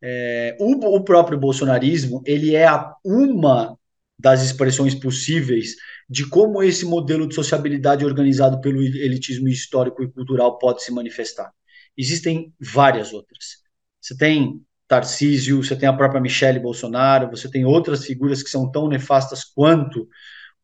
é, 0.00 0.56
o, 0.60 0.72
o, 0.96 1.04
próprio 1.04 1.38
bolsonarismo 1.38 2.22
ele 2.26 2.54
é 2.54 2.66
a, 2.66 2.92
uma 3.04 3.78
das 4.18 4.42
expressões 4.42 4.94
possíveis 4.94 5.76
de 6.08 6.28
como 6.28 6.62
esse 6.62 6.84
modelo 6.84 7.26
de 7.26 7.34
sociabilidade 7.34 8.04
organizado 8.04 8.60
pelo 8.60 8.82
elitismo 8.82 9.48
histórico 9.48 10.02
e 10.02 10.10
cultural 10.10 10.58
pode 10.58 10.82
se 10.82 10.92
manifestar. 10.92 11.52
Existem 11.96 12.52
várias 12.60 13.12
outras. 13.12 13.62
Você 14.00 14.16
tem 14.16 14.60
Tarcísio, 14.92 15.62
você 15.62 15.74
tem 15.74 15.88
a 15.88 15.92
própria 15.94 16.20
Michelle 16.20 16.60
Bolsonaro, 16.60 17.30
você 17.30 17.50
tem 17.50 17.64
outras 17.64 18.04
figuras 18.04 18.42
que 18.42 18.50
são 18.50 18.70
tão 18.70 18.88
nefastas 18.88 19.42
quanto 19.42 20.06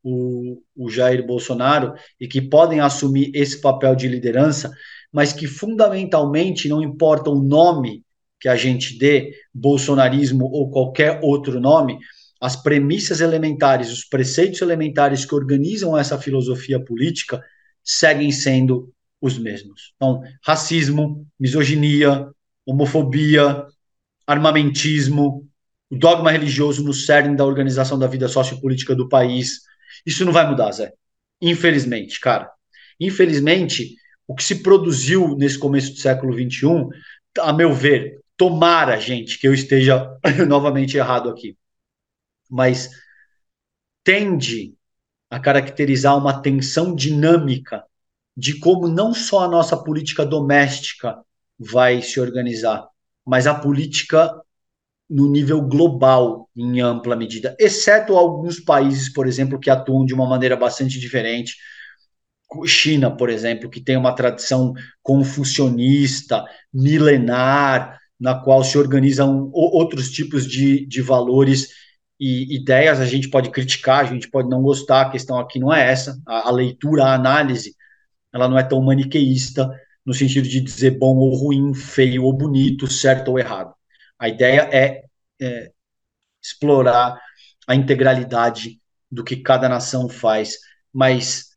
o, 0.02 0.62
o 0.76 0.90
Jair 0.90 1.26
Bolsonaro 1.26 1.94
e 2.20 2.28
que 2.28 2.42
podem 2.42 2.78
assumir 2.78 3.30
esse 3.32 3.58
papel 3.58 3.96
de 3.96 4.06
liderança, 4.06 4.70
mas 5.10 5.32
que 5.32 5.46
fundamentalmente 5.46 6.68
não 6.68 6.82
importa 6.82 7.30
o 7.30 7.42
nome 7.42 8.04
que 8.38 8.50
a 8.50 8.54
gente 8.54 8.98
dê, 8.98 9.32
bolsonarismo 9.54 10.44
ou 10.44 10.70
qualquer 10.70 11.20
outro 11.22 11.58
nome, 11.58 11.98
as 12.38 12.54
premissas 12.54 13.22
elementares, 13.22 13.90
os 13.90 14.04
preceitos 14.04 14.60
elementares 14.60 15.24
que 15.24 15.34
organizam 15.34 15.96
essa 15.96 16.18
filosofia 16.18 16.78
política 16.78 17.42
seguem 17.82 18.30
sendo 18.30 18.92
os 19.22 19.38
mesmos. 19.38 19.94
Então, 19.96 20.20
racismo, 20.44 21.26
misoginia, 21.40 22.28
homofobia, 22.66 23.66
armamentismo, 24.28 25.48
o 25.90 25.96
dogma 25.96 26.30
religioso 26.30 26.84
no 26.84 26.92
cerne 26.92 27.34
da 27.34 27.46
organização 27.46 27.98
da 27.98 28.06
vida 28.06 28.28
sociopolítica 28.28 28.94
do 28.94 29.08
país. 29.08 29.62
Isso 30.04 30.22
não 30.22 30.32
vai 30.32 30.46
mudar, 30.46 30.70
Zé. 30.70 30.92
Infelizmente, 31.40 32.20
cara. 32.20 32.50
Infelizmente, 33.00 33.94
o 34.26 34.34
que 34.34 34.44
se 34.44 34.62
produziu 34.62 35.34
nesse 35.34 35.58
começo 35.58 35.92
do 35.92 35.98
século 35.98 36.34
XXI, 36.34 36.88
a 37.40 37.54
meu 37.54 37.72
ver, 37.72 38.20
tomara, 38.36 39.00
gente, 39.00 39.38
que 39.38 39.48
eu 39.48 39.54
esteja 39.54 40.14
novamente 40.46 40.98
errado 40.98 41.30
aqui, 41.30 41.56
mas 42.50 42.90
tende 44.04 44.74
a 45.30 45.40
caracterizar 45.40 46.16
uma 46.18 46.42
tensão 46.42 46.94
dinâmica 46.94 47.82
de 48.36 48.58
como 48.58 48.86
não 48.88 49.14
só 49.14 49.44
a 49.44 49.48
nossa 49.48 49.76
política 49.76 50.24
doméstica 50.24 51.18
vai 51.58 52.02
se 52.02 52.20
organizar, 52.20 52.88
mas 53.28 53.46
a 53.46 53.54
política 53.54 54.32
no 55.08 55.30
nível 55.30 55.60
global, 55.60 56.48
em 56.56 56.80
ampla 56.80 57.14
medida, 57.14 57.54
exceto 57.60 58.16
alguns 58.16 58.58
países, 58.58 59.12
por 59.12 59.26
exemplo, 59.26 59.58
que 59.58 59.68
atuam 59.68 60.04
de 60.06 60.14
uma 60.14 60.26
maneira 60.26 60.56
bastante 60.56 60.98
diferente. 60.98 61.54
China, 62.64 63.14
por 63.14 63.28
exemplo, 63.28 63.68
que 63.68 63.82
tem 63.82 63.98
uma 63.98 64.14
tradição 64.14 64.72
confucionista, 65.02 66.42
milenar, 66.72 67.98
na 68.18 68.34
qual 68.34 68.64
se 68.64 68.78
organizam 68.78 69.50
outros 69.52 70.10
tipos 70.10 70.46
de, 70.46 70.86
de 70.86 71.02
valores 71.02 71.68
e 72.18 72.56
ideias. 72.56 72.98
A 72.98 73.04
gente 73.06 73.28
pode 73.28 73.50
criticar, 73.50 74.00
a 74.00 74.08
gente 74.08 74.30
pode 74.30 74.48
não 74.48 74.62
gostar, 74.62 75.02
a 75.02 75.10
questão 75.10 75.38
aqui 75.38 75.58
não 75.58 75.72
é 75.72 75.90
essa. 75.90 76.18
A, 76.26 76.48
a 76.48 76.50
leitura, 76.50 77.04
a 77.04 77.14
análise, 77.14 77.74
ela 78.32 78.48
não 78.48 78.58
é 78.58 78.62
tão 78.62 78.80
maniqueísta, 78.82 79.70
no 80.08 80.14
sentido 80.14 80.48
de 80.48 80.62
dizer 80.62 80.92
bom 80.92 81.18
ou 81.18 81.34
ruim, 81.34 81.74
feio 81.74 82.24
ou 82.24 82.32
bonito, 82.32 82.86
certo 82.86 83.28
ou 83.28 83.38
errado. 83.38 83.74
A 84.18 84.26
ideia 84.26 84.62
é, 84.72 85.04
é 85.38 85.70
explorar 86.42 87.20
a 87.66 87.74
integralidade 87.74 88.80
do 89.10 89.22
que 89.22 89.36
cada 89.36 89.68
nação 89.68 90.08
faz, 90.08 90.56
mas, 90.90 91.50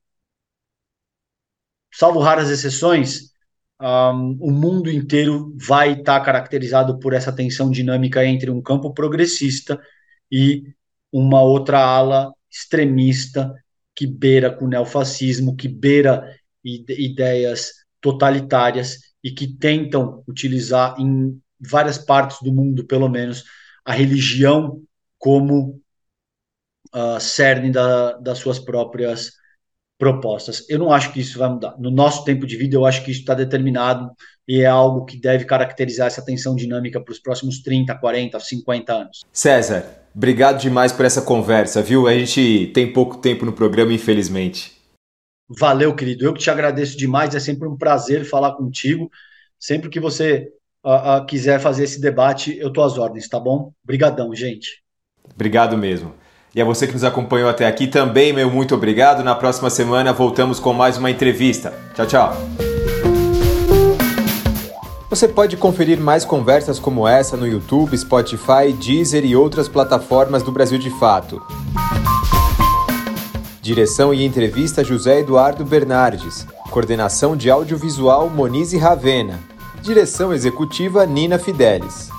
salvo 1.93 2.19
raras 2.19 2.49
exceções, 2.49 3.31
um, 3.79 4.37
o 4.41 4.51
mundo 4.51 4.91
inteiro 4.91 5.55
vai 5.57 5.93
estar 5.93 6.19
tá 6.19 6.25
caracterizado 6.25 6.99
por 6.99 7.13
essa 7.13 7.33
tensão 7.33 7.71
dinâmica 7.71 8.25
entre 8.25 8.51
um 8.51 8.61
campo 8.61 8.93
progressista 8.93 9.81
e 10.29 10.65
uma 11.09 11.41
outra 11.41 11.79
ala 11.79 12.33
extremista 12.49 13.55
que 13.95 14.05
beira 14.05 14.53
com 14.53 14.65
o 14.65 14.67
neofascismo, 14.67 15.55
que 15.55 15.69
beira 15.69 16.37
ideias 16.65 17.80
totalitárias 18.01 18.97
e 19.23 19.31
que 19.31 19.47
tentam 19.47 20.23
utilizar 20.27 20.95
em 20.99 21.39
várias 21.59 21.97
partes 21.97 22.37
do 22.41 22.51
mundo, 22.51 22.85
pelo 22.85 23.07
menos, 23.07 23.43
a 23.85 23.93
religião 23.93 24.81
como 25.17 25.79
uh, 26.93 27.19
cerne 27.19 27.71
da, 27.71 28.13
das 28.13 28.39
suas 28.39 28.57
próprias 28.59 29.33
propostas. 29.97 30.65
Eu 30.67 30.79
não 30.79 30.91
acho 30.91 31.13
que 31.13 31.21
isso 31.21 31.37
vai 31.37 31.47
mudar. 31.47 31.75
No 31.77 31.91
nosso 31.91 32.25
tempo 32.25 32.47
de 32.47 32.57
vida, 32.57 32.75
eu 32.75 32.85
acho 32.87 33.03
que 33.05 33.11
isso 33.11 33.19
está 33.19 33.35
determinado 33.35 34.09
e 34.47 34.61
é 34.61 34.65
algo 34.65 35.05
que 35.05 35.15
deve 35.15 35.45
caracterizar 35.45 36.07
essa 36.07 36.25
tensão 36.25 36.55
dinâmica 36.55 36.99
para 36.99 37.11
os 37.11 37.19
próximos 37.19 37.61
30, 37.61 37.93
40, 37.93 38.39
50 38.39 38.93
anos. 38.93 39.21
César, 39.31 39.85
obrigado 40.15 40.59
demais 40.59 40.91
por 40.91 41.05
essa 41.05 41.21
conversa, 41.21 41.83
viu? 41.83 42.07
A 42.07 42.13
gente 42.15 42.71
tem 42.73 42.91
pouco 42.91 43.17
tempo 43.17 43.45
no 43.45 43.53
programa, 43.53 43.93
infelizmente. 43.93 44.80
Valeu, 45.59 45.93
querido. 45.95 46.25
Eu 46.25 46.33
que 46.33 46.39
te 46.39 46.49
agradeço 46.49 46.97
demais. 46.97 47.35
É 47.35 47.39
sempre 47.39 47.67
um 47.67 47.77
prazer 47.77 48.25
falar 48.25 48.53
contigo. 48.53 49.09
Sempre 49.59 49.89
que 49.89 49.99
você 49.99 50.47
uh, 50.83 51.19
uh, 51.19 51.25
quiser 51.25 51.59
fazer 51.59 51.83
esse 51.83 51.99
debate, 51.99 52.57
eu 52.57 52.69
estou 52.69 52.83
às 52.83 52.97
ordens, 52.97 53.27
tá 53.27 53.39
bom? 53.39 53.71
Obrigadão, 53.83 54.33
gente. 54.33 54.81
Obrigado 55.33 55.77
mesmo. 55.77 56.13
E 56.53 56.61
a 56.61 56.65
você 56.65 56.85
que 56.85 56.93
nos 56.93 57.03
acompanhou 57.03 57.49
até 57.49 57.65
aqui 57.65 57.87
também, 57.87 58.33
meu 58.33 58.49
muito 58.49 58.75
obrigado. 58.75 59.23
Na 59.23 59.35
próxima 59.35 59.69
semana 59.69 60.11
voltamos 60.11 60.59
com 60.59 60.73
mais 60.73 60.97
uma 60.97 61.09
entrevista. 61.09 61.73
Tchau, 61.95 62.05
tchau. 62.05 62.33
Você 65.09 65.27
pode 65.27 65.57
conferir 65.57 65.99
mais 65.99 66.23
conversas 66.23 66.79
como 66.79 67.07
essa 67.07 67.35
no 67.35 67.45
YouTube, 67.45 67.97
Spotify, 67.97 68.71
Deezer 68.73 69.25
e 69.25 69.35
outras 69.35 69.67
plataformas 69.67 70.41
do 70.41 70.51
Brasil 70.51 70.77
de 70.77 70.89
Fato. 70.89 71.41
Direção 73.61 74.11
e 74.11 74.25
entrevista 74.25 74.83
José 74.83 75.19
Eduardo 75.19 75.63
Bernardes. 75.63 76.47
Coordenação 76.71 77.37
de 77.37 77.47
audiovisual 77.47 78.27
Monize 78.27 78.75
Ravena. 78.75 79.39
Direção 79.83 80.33
executiva 80.33 81.05
Nina 81.05 81.37
Fidelis. 81.37 82.09